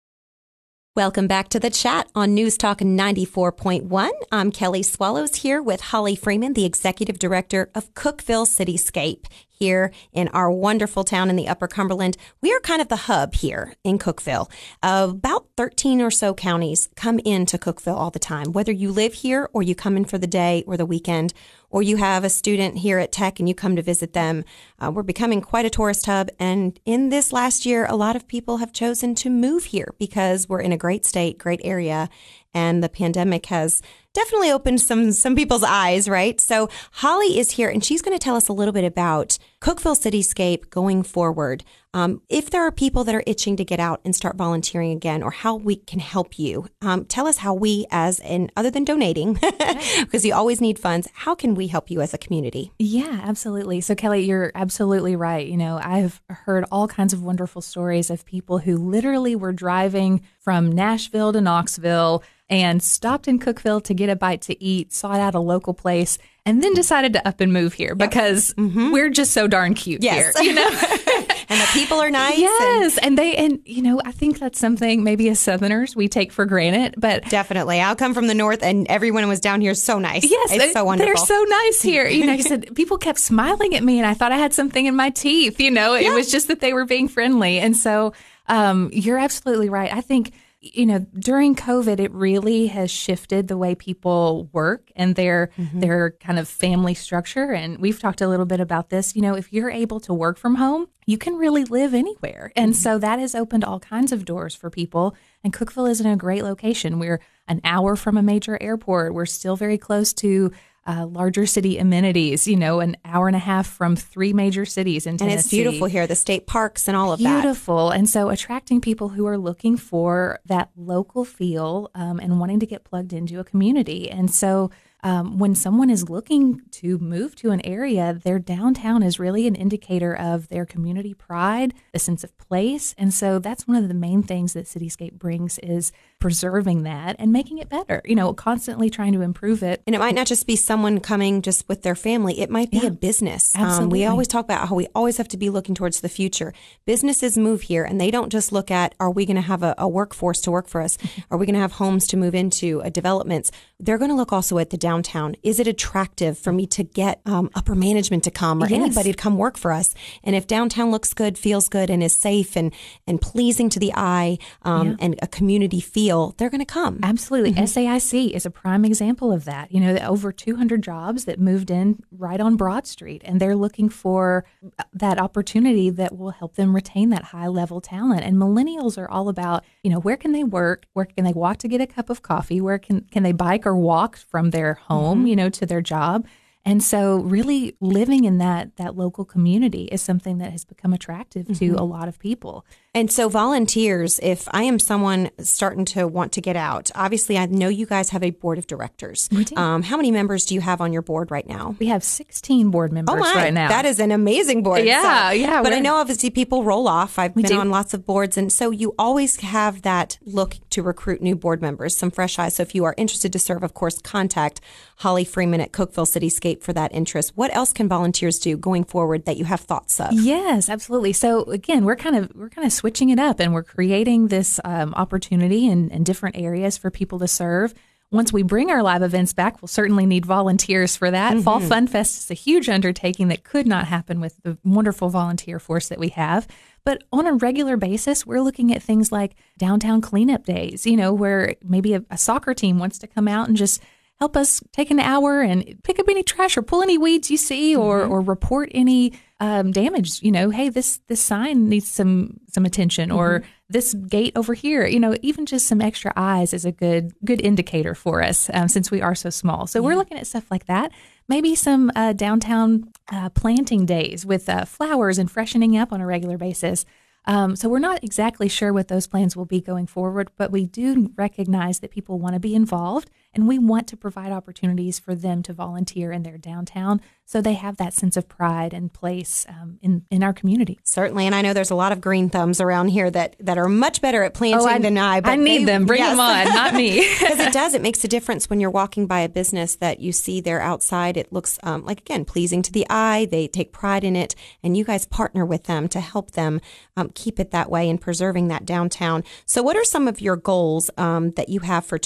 Welcome 0.99 1.27
back 1.27 1.47
to 1.51 1.61
the 1.61 1.69
chat 1.69 2.09
on 2.13 2.33
News 2.33 2.57
Talk 2.57 2.79
94.1. 2.79 4.09
I'm 4.33 4.51
Kelly 4.51 4.83
Swallows 4.83 5.35
here 5.35 5.61
with 5.61 5.79
Holly 5.79 6.13
Freeman, 6.13 6.51
the 6.51 6.65
Executive 6.65 7.17
Director 7.17 7.69
of 7.73 7.93
Cookeville 7.93 8.45
Cityscape 8.45 9.23
here 9.47 9.93
in 10.11 10.27
our 10.29 10.51
wonderful 10.51 11.05
town 11.05 11.29
in 11.29 11.37
the 11.37 11.47
Upper 11.47 11.69
Cumberland. 11.69 12.17
We 12.41 12.51
are 12.53 12.59
kind 12.59 12.81
of 12.81 12.89
the 12.89 12.97
hub 12.97 13.33
here 13.35 13.75
in 13.85 13.97
Cookeville. 13.97 14.51
Uh, 14.83 15.07
about 15.11 15.47
13 15.55 16.01
or 16.01 16.11
so 16.11 16.33
counties 16.33 16.89
come 16.97 17.19
into 17.19 17.57
Cookeville 17.57 17.95
all 17.95 18.11
the 18.11 18.19
time, 18.19 18.51
whether 18.51 18.73
you 18.73 18.91
live 18.91 19.13
here 19.13 19.49
or 19.53 19.63
you 19.63 19.75
come 19.75 19.95
in 19.95 20.03
for 20.03 20.17
the 20.17 20.27
day 20.27 20.65
or 20.67 20.75
the 20.75 20.85
weekend, 20.85 21.33
or 21.69 21.81
you 21.81 21.97
have 21.97 22.23
a 22.23 22.29
student 22.29 22.77
here 22.77 22.99
at 22.99 23.11
Tech 23.11 23.39
and 23.39 23.47
you 23.47 23.55
come 23.55 23.75
to 23.75 23.81
visit 23.81 24.13
them. 24.13 24.43
Uh, 24.79 24.91
we're 24.91 25.03
becoming 25.03 25.41
quite 25.41 25.65
a 25.65 25.69
tourist 25.69 26.05
hub. 26.05 26.29
And 26.39 26.79
in 26.85 27.09
this 27.09 27.31
last 27.31 27.65
year, 27.65 27.85
a 27.85 27.95
lot 27.95 28.15
of 28.15 28.27
people 28.27 28.57
have 28.57 28.73
chosen 28.73 29.15
to 29.15 29.29
move 29.29 29.65
here 29.65 29.93
because 29.99 30.49
we're 30.49 30.61
in 30.61 30.71
a 30.71 30.77
great 30.77 31.05
state, 31.05 31.38
great 31.38 31.61
area, 31.63 32.09
and 32.53 32.83
the 32.83 32.89
pandemic 32.89 33.47
has 33.47 33.81
definitely 34.13 34.51
opened 34.51 34.81
some 34.81 35.11
some 35.11 35.35
people's 35.35 35.63
eyes, 35.63 36.09
right? 36.09 36.39
So 36.41 36.69
Holly 36.91 37.39
is 37.39 37.51
here, 37.51 37.69
and 37.69 37.83
she's 37.83 38.01
going 38.01 38.17
to 38.17 38.23
tell 38.23 38.35
us 38.35 38.47
a 38.47 38.53
little 38.53 38.73
bit 38.73 38.83
about 38.83 39.37
Cookeville 39.61 39.99
Cityscape 39.99 40.69
going 40.69 41.03
forward. 41.03 41.63
Um, 41.91 42.21
if 42.29 42.51
there 42.51 42.61
are 42.61 42.71
people 42.71 43.03
that 43.03 43.15
are 43.15 43.23
itching 43.25 43.55
to 43.57 43.65
get 43.65 43.79
out 43.79 43.99
and 44.05 44.15
start 44.15 44.35
volunteering 44.35 44.91
again, 44.91 45.23
or 45.23 45.31
how 45.31 45.55
we 45.55 45.75
can 45.75 45.99
help 45.99 46.37
you, 46.37 46.67
um, 46.81 47.05
tell 47.05 47.25
us 47.25 47.37
how 47.37 47.55
we, 47.55 47.87
as 47.89 48.19
in 48.19 48.51
other 48.55 48.69
than 48.69 48.83
donating, 48.83 49.33
because 50.01 50.23
you 50.23 50.35
always 50.35 50.61
need 50.61 50.77
funds, 50.77 51.07
how 51.13 51.33
can 51.33 51.55
we 51.55 51.67
help 51.67 51.89
you 51.89 51.99
as 51.99 52.13
a 52.13 52.19
community? 52.19 52.71
Yeah, 52.77 53.21
absolutely. 53.23 53.81
So 53.81 53.95
Kelly, 53.95 54.25
you're 54.25 54.51
absolutely 54.53 55.15
right. 55.15 55.47
You 55.47 55.57
know, 55.57 55.79
I've 55.81 56.21
heard 56.29 56.65
all 56.71 56.87
kinds 56.87 57.11
of 57.11 57.23
wonderful 57.23 57.61
stories 57.61 58.11
of 58.11 58.23
people 58.23 58.59
who 58.59 58.77
literally 58.77 59.35
were 59.35 59.51
driving 59.51 60.21
from 60.39 60.72
Nashville 60.72 61.34
to 61.34 61.41
Knoxville 61.41 62.24
and 62.50 62.81
stopped 62.81 63.28
in 63.28 63.39
Cookeville 63.39 63.84
to 63.84 63.93
get 63.93 64.10
a 64.10 64.15
bite 64.15 64.41
to 64.41 64.63
eat, 64.63 64.91
sought 64.91 65.19
out 65.19 65.36
a 65.36 65.39
local 65.39 65.73
place, 65.73 66.17
and 66.45 66.63
then 66.63 66.73
decided 66.73 67.13
to 67.13 67.28
up 67.28 67.39
and 67.41 67.54
move 67.54 67.73
here 67.73 67.93
because 67.93 68.56
yep. 68.58 68.67
mm-hmm. 68.67 68.91
we're 68.91 69.10
just 69.10 69.32
so 69.32 69.47
darn 69.47 69.75
cute 69.75 70.02
yes. 70.02 70.38
here. 70.38 70.45
You 70.45 70.56
know? 70.56 70.69
and 71.49 71.59
the 71.59 71.67
people 71.73 71.99
are 71.99 72.12
nice. 72.12 72.38
Yes, 72.38 72.97
and, 72.97 73.07
and, 73.07 73.17
they 73.17 73.35
and 73.35 73.59
you 73.65 73.81
know 73.81 74.01
I 74.05 74.12
think 74.12 74.39
that's 74.39 74.59
something 74.59 75.03
maybe 75.03 75.29
as 75.29 75.39
Southerners 75.39 75.95
we 75.95 76.07
take 76.07 76.31
for 76.31 76.45
granted, 76.45 76.95
but 76.97 77.27
definitely 77.29 77.81
I'll 77.81 77.95
come 77.95 78.13
from 78.13 78.27
the 78.27 78.35
north 78.35 78.63
and 78.63 78.88
everyone 78.88 79.27
was 79.27 79.39
down 79.39 79.59
here 79.59 79.73
so 79.73 79.99
nice. 79.99 80.29
Yes, 80.29 80.51
it's 80.51 80.73
so 80.73 80.85
wonderful. 80.85 81.13
They're 81.13 81.25
so 81.25 81.43
nice 81.43 81.81
here. 81.81 82.07
You 82.07 82.27
know, 82.27 82.33
I 82.33 82.39
said 82.41 82.75
people 82.75 82.97
kept 82.97 83.19
smiling 83.19 83.75
at 83.75 83.83
me, 83.83 83.97
and 83.97 84.07
I 84.07 84.13
thought 84.13 84.31
I 84.31 84.38
had 84.38 84.53
something 84.53 84.85
in 84.85 84.95
my 84.95 85.09
teeth. 85.09 85.59
You 85.59 85.71
know, 85.71 85.95
yeah. 85.95 86.12
it 86.12 86.13
was 86.13 86.31
just 86.31 86.47
that 86.49 86.59
they 86.59 86.73
were 86.73 86.85
being 86.85 87.07
friendly, 87.07 87.59
and 87.59 87.75
so 87.75 88.13
um, 88.47 88.89
you're 88.93 89.17
absolutely 89.17 89.69
right. 89.69 89.91
I 89.91 90.01
think 90.01 90.33
you 90.62 90.86
know 90.86 91.00
during 91.17 91.56
covid 91.56 92.00
it 92.00 92.12
really 92.12 92.67
has 92.67 92.91
shifted 92.91 93.48
the 93.48 93.58
way 93.58 93.74
people 93.74 94.50
work 94.52 94.91
and 94.95 95.15
their 95.15 95.52
mm-hmm. 95.58 95.80
their 95.80 96.12
kind 96.19 96.39
of 96.39 96.48
family 96.48 96.93
structure. 96.93 97.52
And 97.52 97.80
we've 97.80 98.00
talked 98.00 98.22
a 98.22 98.28
little 98.28 98.45
bit 98.45 98.60
about 98.60 98.89
this. 98.89 99.15
You 99.15 99.22
know 99.22 99.36
if 99.36 99.54
you're 99.54 99.72
able 99.72 100.00
to 100.02 100.13
work 100.13 100.38
from 100.38 100.56
home 100.56 100.88
you 101.10 101.17
can 101.17 101.38
really 101.38 101.65
live 101.65 101.95
anywhere. 101.95 102.52
And 102.56 102.74
mm-hmm. 102.74 102.82
so 102.82 103.00
that 103.00 103.17
has 103.17 103.34
opened 103.34 103.63
all 103.63 103.80
kinds 103.80 104.12
of 104.12 104.26
doors 104.26 104.54
for 104.54 104.69
people. 104.69 105.15
And 105.43 105.52
cookeville 105.52 105.89
is 105.89 106.00
in 106.00 106.06
a 106.06 106.15
great 106.15 106.43
location. 106.43 107.00
We're 107.00 107.19
an 107.48 107.62
hour 107.63 107.95
from 107.95 108.15
a 108.15 108.22
major 108.22 108.62
airport. 108.62 109.15
We're 109.15 109.26
still 109.26 109.56
very 109.56 109.80
close 109.80 110.13
to 110.13 110.52
uh, 110.89 111.06
larger 111.06 111.45
city 111.45 111.78
amenities, 111.78 112.47
you 112.47 112.56
know, 112.56 112.80
an 112.80 112.97
hour 113.06 113.28
and 113.28 113.36
a 113.36 113.39
half 113.39 113.67
from 113.67 113.95
three 113.95 114.34
major 114.34 114.65
cities 114.65 115.06
in 115.06 115.17
Tennessee. 115.17 115.34
And 115.34 115.39
it's 115.39 115.49
beautiful 115.49 115.86
here, 115.86 116.08
the 116.08 116.15
state 116.15 116.47
parks 116.47 116.88
and 116.88 116.97
all 116.97 117.13
of 117.13 117.19
beautiful. 117.19 117.36
that. 117.36 117.41
Beautiful. 117.43 117.89
And 117.91 118.10
so 118.10 118.30
attracting 118.30 118.82
people 118.82 119.10
who 119.10 119.28
are 119.28 119.38
looking 119.38 119.78
for 119.78 120.39
that 120.45 120.71
local 120.75 121.25
feel 121.25 121.91
um, 121.93 122.19
and 122.19 122.39
wanting 122.39 122.60
to 122.62 122.65
get 122.65 122.86
plugged 122.86 123.13
into 123.13 123.39
a 123.39 123.43
community. 123.43 124.10
And 124.10 124.32
so 124.32 124.71
um, 125.01 125.38
when 125.38 125.55
someone 125.55 125.89
is 125.89 126.09
looking 126.09 126.62
to 126.71 126.97
move 126.97 127.35
to 127.38 127.51
an 127.51 127.65
area, 127.65 128.19
their 128.23 128.39
downtown 128.39 129.01
is 129.01 129.19
really 129.19 129.47
an 129.47 129.55
indicator 129.55 130.13
of 130.13 130.49
their 130.49 130.65
community 130.65 131.13
pride, 131.13 131.73
a 131.93 131.99
sense 131.99 132.23
of 132.23 132.38
place. 132.38 132.93
And 132.97 133.13
so 133.13 133.39
that's 133.39 133.67
one 133.67 133.77
of 133.77 133.88
the 133.88 133.93
main 133.93 134.23
things 134.23 134.53
that 134.53 134.65
Cityscape 134.65 135.13
brings 135.13 135.57
is 135.59 135.91
preserving 136.19 136.83
that 136.83 137.15
and 137.17 137.31
making 137.31 137.59
it 137.59 137.69
better, 137.69 138.01
you 138.03 138.15
know, 138.15 138.33
constantly 138.33 138.89
trying 138.89 139.13
to 139.13 139.21
improve 139.21 139.63
it. 139.63 139.81
And 139.88 139.95
it 139.95 139.99
might 139.99 140.15
not 140.15 140.27
just 140.27 140.45
be 140.45 140.57
someone 140.57 140.99
coming 140.99 141.41
just 141.41 141.67
with 141.69 141.83
their 141.83 141.95
family, 141.95 142.41
it 142.41 142.49
might 142.49 142.69
be 142.69 142.79
yeah, 142.79 142.88
a 142.88 142.91
business. 142.91 143.55
Um, 143.55 143.89
we 143.89 144.05
always 144.05 144.27
talk 144.27 144.43
about 144.43 144.67
how 144.67 144.75
we 144.75 144.88
always 144.93 145.17
have 145.17 145.29
to 145.29 145.38
be 145.38 145.49
looking 145.49 145.75
towards 145.75 146.01
the 146.01 146.09
future. 146.09 146.53
Businesses 146.85 147.38
move 147.38 147.62
here 147.63 147.85
and 147.85 148.01
they 148.01 148.12
don't 148.12 148.31
just 148.31 148.51
look 148.51 148.69
at 148.69 148.95
are 148.99 149.09
we 149.09 149.25
going 149.25 149.38
to 149.38 149.41
have 149.41 149.63
a, 149.63 149.75
a, 149.77 149.88
workforce 149.88 150.41
to 150.41 150.51
work 150.51 150.67
for 150.67 150.81
us? 150.81 150.97
Are 151.31 151.38
we 151.38 151.45
going 151.45 151.55
to 151.55 151.59
have 151.59 151.73
homes 151.73 152.05
to 152.07 152.17
move 152.17 152.35
into, 152.35 152.81
uh, 152.81 152.89
developments? 152.89 153.51
They're 153.79 153.97
going 153.97 154.12
to 154.12 154.15
look 154.15 154.31
also 154.31 154.59
at 154.59 154.69
the 154.69 154.77
downtown. 154.89 155.36
Is 155.43 155.60
it 155.60 155.67
attractive 155.67 156.36
for 156.38 156.52
me 156.52 156.65
to 156.67 156.84
get 156.84 157.21
um, 157.28 157.52
upper 157.54 157.75
management 157.75 158.23
to 158.23 158.32
come 158.32 158.63
or 158.63 158.67
yes. 158.67 158.82
anybody 158.82 159.12
to 159.12 159.17
come 159.17 159.38
work 159.38 159.56
for 159.56 159.71
us? 159.71 159.93
And 160.23 160.36
if 160.36 160.47
downtown 160.47 160.89
looks 160.89 161.13
good, 161.13 161.38
feels 161.38 161.69
good, 161.69 161.91
and 161.91 162.02
is 162.02 162.17
safe 162.17 162.58
and, 162.58 162.73
and 163.06 163.21
pleasing 163.21 163.69
to 163.69 163.80
the 163.80 163.93
eye 163.93 164.39
um, 164.63 164.88
yeah. 164.88 164.95
and 164.99 165.19
a 165.21 165.28
community 165.28 165.80
feel, 165.80 166.34
they're 166.38 166.49
going 166.49 166.60
to 166.60 166.65
come. 166.65 166.99
Absolutely. 167.04 167.54
Mm-hmm. 167.54 167.65
SAIC 167.65 168.32
is 168.32 168.47
a 168.47 168.49
prime 168.49 168.84
example 168.84 169.32
of 169.32 169.45
that. 169.45 169.71
You 169.71 169.80
know, 169.80 169.95
over 169.97 170.32
200 170.32 170.82
jobs 170.82 171.25
that 171.25 171.39
moved 171.39 171.69
in 171.69 172.02
right 172.12 172.41
on 172.41 172.56
Broad 172.56 172.88
Street, 172.88 173.21
and 173.23 173.39
they're 173.39 173.56
looking 173.56 173.89
for 173.89 174.43
that 174.91 175.19
opportunity 175.19 175.91
that 175.91 176.17
will 176.17 176.32
help 176.32 176.56
them 176.56 176.73
retain 176.73 177.10
that 177.12 177.25
high 177.25 177.47
level 177.47 177.80
talent. 177.80 178.23
And 178.23 178.38
millennials 178.38 178.97
are 178.97 179.10
all 179.10 179.30
about, 179.30 179.63
you 179.84 179.91
know, 179.91 179.99
where 179.99 180.17
can 180.17 180.32
they 180.32 180.43
work? 180.43 180.88
Where 180.93 181.06
can 181.06 181.25
they 181.25 181.34
walk 181.34 181.58
to 181.58 181.67
get 181.67 181.80
a 181.80 181.86
cup 181.86 182.10
of 182.10 182.23
coffee? 182.23 182.60
Where 182.60 182.80
can, 182.80 183.02
can 183.12 183.21
they 183.21 183.34
bike 183.34 183.67
or 183.67 183.75
walk 183.75 184.17
from 184.17 184.49
their 184.49 184.78
home, 184.87 185.19
mm-hmm. 185.19 185.27
you 185.27 185.35
know, 185.35 185.49
to 185.49 185.65
their 185.65 185.81
job? 185.81 186.25
And 186.65 186.83
so 186.83 187.17
really 187.19 187.75
living 187.79 188.25
in 188.25 188.37
that 188.39 188.75
that 188.75 188.95
local 188.95 189.25
community 189.25 189.85
is 189.85 190.01
something 190.01 190.37
that 190.39 190.51
has 190.51 190.65
become 190.65 190.93
attractive 190.93 191.45
mm-hmm. 191.45 191.75
to 191.75 191.81
a 191.81 191.83
lot 191.83 192.07
of 192.07 192.19
people. 192.19 192.65
And 192.95 193.12
so, 193.12 193.30
volunteers, 193.30 194.19
if 194.23 194.47
I 194.49 194.63
am 194.63 194.80
someone 194.80 195.30
starting 195.38 195.86
to 195.86 196.08
want 196.08 196.32
to 196.32 196.41
get 196.41 196.56
out, 196.56 196.89
obviously, 196.95 197.38
I 197.38 197.45
know 197.45 197.67
you 197.67 197.86
guys 197.86 198.10
have 198.10 198.23
a 198.23 198.32
board 198.32 198.58
of 198.58 198.65
directors. 198.65 199.30
We 199.32 199.43
do. 199.43 199.56
Um, 199.58 199.84
how 199.84 199.95
many 199.95 200.10
members 200.10 200.43
do 200.43 200.56
you 200.56 200.62
have 200.62 200.82
on 200.82 200.91
your 200.91 201.04
board 201.04 201.30
right 201.30 201.47
now? 201.47 201.75
We 201.78 201.86
have 201.88 202.04
16 202.04 202.71
board 202.71 202.91
members 202.91 203.13
oh 203.15 203.19
my, 203.19 203.36
right 203.36 203.54
now. 203.54 203.67
That 203.67 203.86
is 203.86 203.99
an 203.99 204.10
amazing 204.10 204.63
board. 204.63 204.86
Yeah, 204.86 205.30
so. 205.30 205.36
yeah. 205.36 205.62
But 205.62 205.71
I 205.71 205.78
know 205.78 205.97
obviously 205.97 206.32
people 206.32 206.63
roll 206.63 206.88
off. 206.88 207.19
I've 207.19 207.36
been 207.36 207.43
do. 207.43 207.60
on 207.60 207.69
lots 207.69 207.93
of 207.93 208.08
boards. 208.08 208.38
And 208.38 208.52
so, 208.52 208.71
you 208.71 208.95
always 208.97 209.36
have 209.41 209.84
that 209.84 210.17
look 210.25 210.58
to 210.71 210.82
recruit 210.82 211.21
new 211.21 211.36
board 211.36 211.62
members, 211.62 211.95
some 211.95 212.10
fresh 212.10 212.39
eyes. 212.39 212.56
So, 212.56 212.63
if 212.63 212.73
you 212.73 212.86
are 212.86 212.95
interested 212.97 213.32
to 213.34 213.39
serve, 213.39 213.62
of 213.62 213.75
course, 213.75 214.02
contact 214.02 214.62
Holly 214.95 215.25
Freeman 215.25 215.62
at 215.62 215.71
Cookeville 215.71 216.08
Cityscape 216.08 216.63
for 216.63 216.73
that 216.73 216.93
interest. 216.93 217.34
What 217.36 217.56
else 217.56 217.71
can 217.71 217.88
volunteers 217.88 218.39
do 218.39 218.58
going 218.58 218.84
forward 218.84 219.25
that 219.25 219.38
you 219.38 219.45
have 219.45 219.62
thoughts 219.62 219.99
of? 219.99 220.12
Yes, 220.12 220.69
absolutely. 220.69 221.13
So, 221.13 221.43
again, 221.43 221.86
we're 221.86 221.95
kind 221.95 222.15
of, 222.15 222.32
we're 222.36 222.49
kind 222.49 222.65
of 222.65 222.73
switching 222.79 223.09
it 223.09 223.19
up 223.19 223.41
and 223.41 223.53
we're 223.53 223.63
creating 223.63 224.27
this 224.27 224.59
um, 224.63 224.93
opportunity 224.93 225.67
in, 225.67 225.91
in 225.91 226.03
different 226.03 226.37
areas 226.37 226.77
for 226.77 226.89
people 226.89 227.19
to 227.19 227.27
serve. 227.27 227.73
Once 228.09 228.31
we 228.33 228.41
bring 228.41 228.71
our 228.71 228.81
live 228.81 229.03
events 229.03 229.33
back, 229.33 229.61
we'll 229.61 229.67
certainly 229.67 230.05
need 230.05 230.25
volunteers 230.25 230.95
for 230.95 231.11
that. 231.11 231.33
Mm-hmm. 231.33 231.41
Fall 231.41 231.59
Fun 231.59 231.87
Fest 231.87 232.17
is 232.17 232.31
a 232.31 232.33
huge 232.33 232.69
undertaking 232.69 233.27
that 233.27 233.43
could 233.43 233.67
not 233.67 233.85
happen 233.85 234.21
with 234.21 234.41
the 234.43 234.57
wonderful 234.63 235.09
volunteer 235.09 235.59
force 235.59 235.89
that 235.89 235.99
we 235.99 236.09
have. 236.09 236.47
But 236.85 237.03
on 237.11 237.27
a 237.27 237.33
regular 237.33 237.75
basis, 237.75 238.25
we're 238.25 238.41
looking 238.41 238.73
at 238.73 238.81
things 238.81 239.11
like 239.11 239.35
downtown 239.57 239.99
cleanup 239.99 240.45
days, 240.45 240.85
you 240.85 240.95
know, 240.95 241.13
where 241.13 241.55
maybe 241.63 241.93
a, 241.93 242.03
a 242.09 242.17
soccer 242.17 242.53
team 242.53 242.79
wants 242.79 242.97
to 242.99 243.07
come 243.07 243.27
out 243.27 243.49
and 243.49 243.57
just 243.57 243.83
help 244.19 244.36
us 244.36 244.62
take 244.73 244.91
an 244.91 244.99
hour 244.99 245.41
and 245.41 245.79
pick 245.84 245.97
up 245.97 246.08
any 246.10 246.23
trash 246.23 246.58
or 246.58 246.62
pull 246.62 246.82
any 246.82 246.97
weeds 246.97 247.32
you 247.32 247.38
see 247.38 247.75
or, 247.75 248.01
mm-hmm. 248.01 248.12
or 248.12 248.21
report 248.21 248.69
any 248.73 249.13
um, 249.39 249.71
damage. 249.71 250.21
You 250.21 250.32
know, 250.32 250.49
hey, 250.49 250.69
this 250.69 250.99
this 251.08 251.21
sign 251.21 251.69
needs 251.69 251.88
some 251.88 252.39
some 252.47 252.65
attention, 252.65 253.10
mm-hmm. 253.10 253.17
or 253.17 253.43
this 253.69 253.93
gate 253.93 254.34
over 254.36 254.53
here. 254.53 254.86
You 254.86 254.99
know, 254.99 255.15
even 255.21 255.45
just 255.45 255.67
some 255.67 255.82
extra 255.82 256.12
eyes 256.15 256.53
is 256.53 256.65
a 256.65 256.71
good 256.71 257.13
good 257.23 257.41
indicator 257.41 257.95
for 257.95 258.21
us 258.21 258.49
um, 258.53 258.67
since 258.67 258.91
we 258.91 259.01
are 259.01 259.15
so 259.15 259.29
small. 259.29 259.67
So 259.67 259.79
yeah. 259.79 259.86
we're 259.86 259.95
looking 259.95 260.17
at 260.17 260.27
stuff 260.27 260.51
like 260.51 260.65
that. 260.65 260.91
Maybe 261.29 261.55
some 261.55 261.91
uh, 261.95 262.13
downtown 262.13 262.91
uh, 263.12 263.29
planting 263.29 263.86
days 263.86 264.25
with 264.25 264.49
uh, 264.49 264.65
flowers 264.65 265.17
and 265.17 265.32
freshening 265.32 265.77
up 265.77 265.93
on 265.93 266.01
a 266.01 266.05
regular 266.05 266.38
basis. 266.38 266.86
Um, 267.25 267.55
so 267.55 267.69
we're 267.69 267.79
not 267.79 268.03
exactly 268.03 268.49
sure 268.49 268.73
what 268.73 268.88
those 268.88 269.05
plans 269.05 269.36
will 269.36 269.45
be 269.45 269.62
going 269.62 269.86
forward, 269.86 270.32
but 270.36 270.51
we 270.51 270.65
do 270.65 271.12
recognize 271.15 271.79
that 271.79 271.91
people 271.91 272.17
want 272.17 272.34
to 272.34 272.39
be 272.39 272.55
involved 272.55 273.12
and 273.33 273.47
we 273.47 273.59
want 273.59 273.87
to 273.87 273.97
provide 273.97 274.31
opportunities 274.31 274.99
for 274.99 275.15
them 275.15 275.43
to 275.43 275.53
volunteer 275.53 276.11
in 276.11 276.23
their 276.23 276.37
downtown 276.37 277.01
so 277.25 277.41
they 277.41 277.53
have 277.53 277.77
that 277.77 277.93
sense 277.93 278.17
of 278.17 278.27
pride 278.27 278.73
and 278.73 278.91
place 278.91 279.45
um, 279.47 279.77
in, 279.83 280.03
in 280.09 280.23
our 280.23 280.33
community. 280.33 280.79
Certainly. 280.83 281.27
And 281.27 281.35
I 281.35 281.43
know 281.43 281.53
there's 281.53 281.69
a 281.69 281.75
lot 281.75 281.91
of 281.91 282.01
green 282.01 282.27
thumbs 282.27 282.59
around 282.59 282.87
here 282.87 283.11
that, 283.11 283.35
that 283.39 283.59
are 283.59 283.69
much 283.69 284.01
better 284.01 284.23
at 284.23 284.33
planting 284.33 284.67
oh, 284.67 284.71
I, 284.71 284.79
than 284.79 284.97
I. 284.97 285.21
I 285.23 285.35
need 285.35 285.59
they, 285.59 285.65
them. 285.65 285.85
Bring 285.85 285.99
yes. 285.99 286.13
them 286.13 286.19
on, 286.19 286.45
not 286.45 286.73
me. 286.73 287.07
Because 287.19 287.39
it 287.39 287.53
does. 287.53 287.75
It 287.75 287.83
makes 287.83 288.03
a 288.03 288.07
difference 288.07 288.49
when 288.49 288.59
you're 288.59 288.71
walking 288.71 289.05
by 289.05 289.19
a 289.19 289.29
business 289.29 289.75
that 289.75 289.99
you 289.99 290.11
see 290.11 290.41
there 290.41 290.59
outside. 290.59 291.17
It 291.17 291.31
looks 291.31 291.59
um, 291.61 291.85
like, 291.85 291.99
again, 291.99 292.25
pleasing 292.25 292.63
to 292.63 292.71
the 292.71 292.87
eye. 292.89 293.27
They 293.29 293.47
take 293.47 293.71
pride 293.71 294.03
in 294.03 294.15
it. 294.15 294.33
And 294.63 294.75
you 294.75 294.83
guys 294.83 295.05
partner 295.05 295.45
with 295.45 295.65
them 295.65 295.87
to 295.89 295.99
help 295.99 296.31
them 296.31 296.61
um, 296.97 297.11
keep 297.13 297.39
it 297.39 297.51
that 297.51 297.69
way 297.69 297.89
and 297.89 298.01
preserving 298.01 298.47
that 298.47 298.65
downtown. 298.65 299.23
So, 299.45 299.61
what 299.61 299.75
are 299.75 299.83
some 299.83 300.07
of 300.07 300.19
your 300.19 300.35
goals 300.35 300.89
um, 300.97 301.31
that 301.31 301.49
you 301.49 301.59
have 301.59 301.85
for 301.85 301.99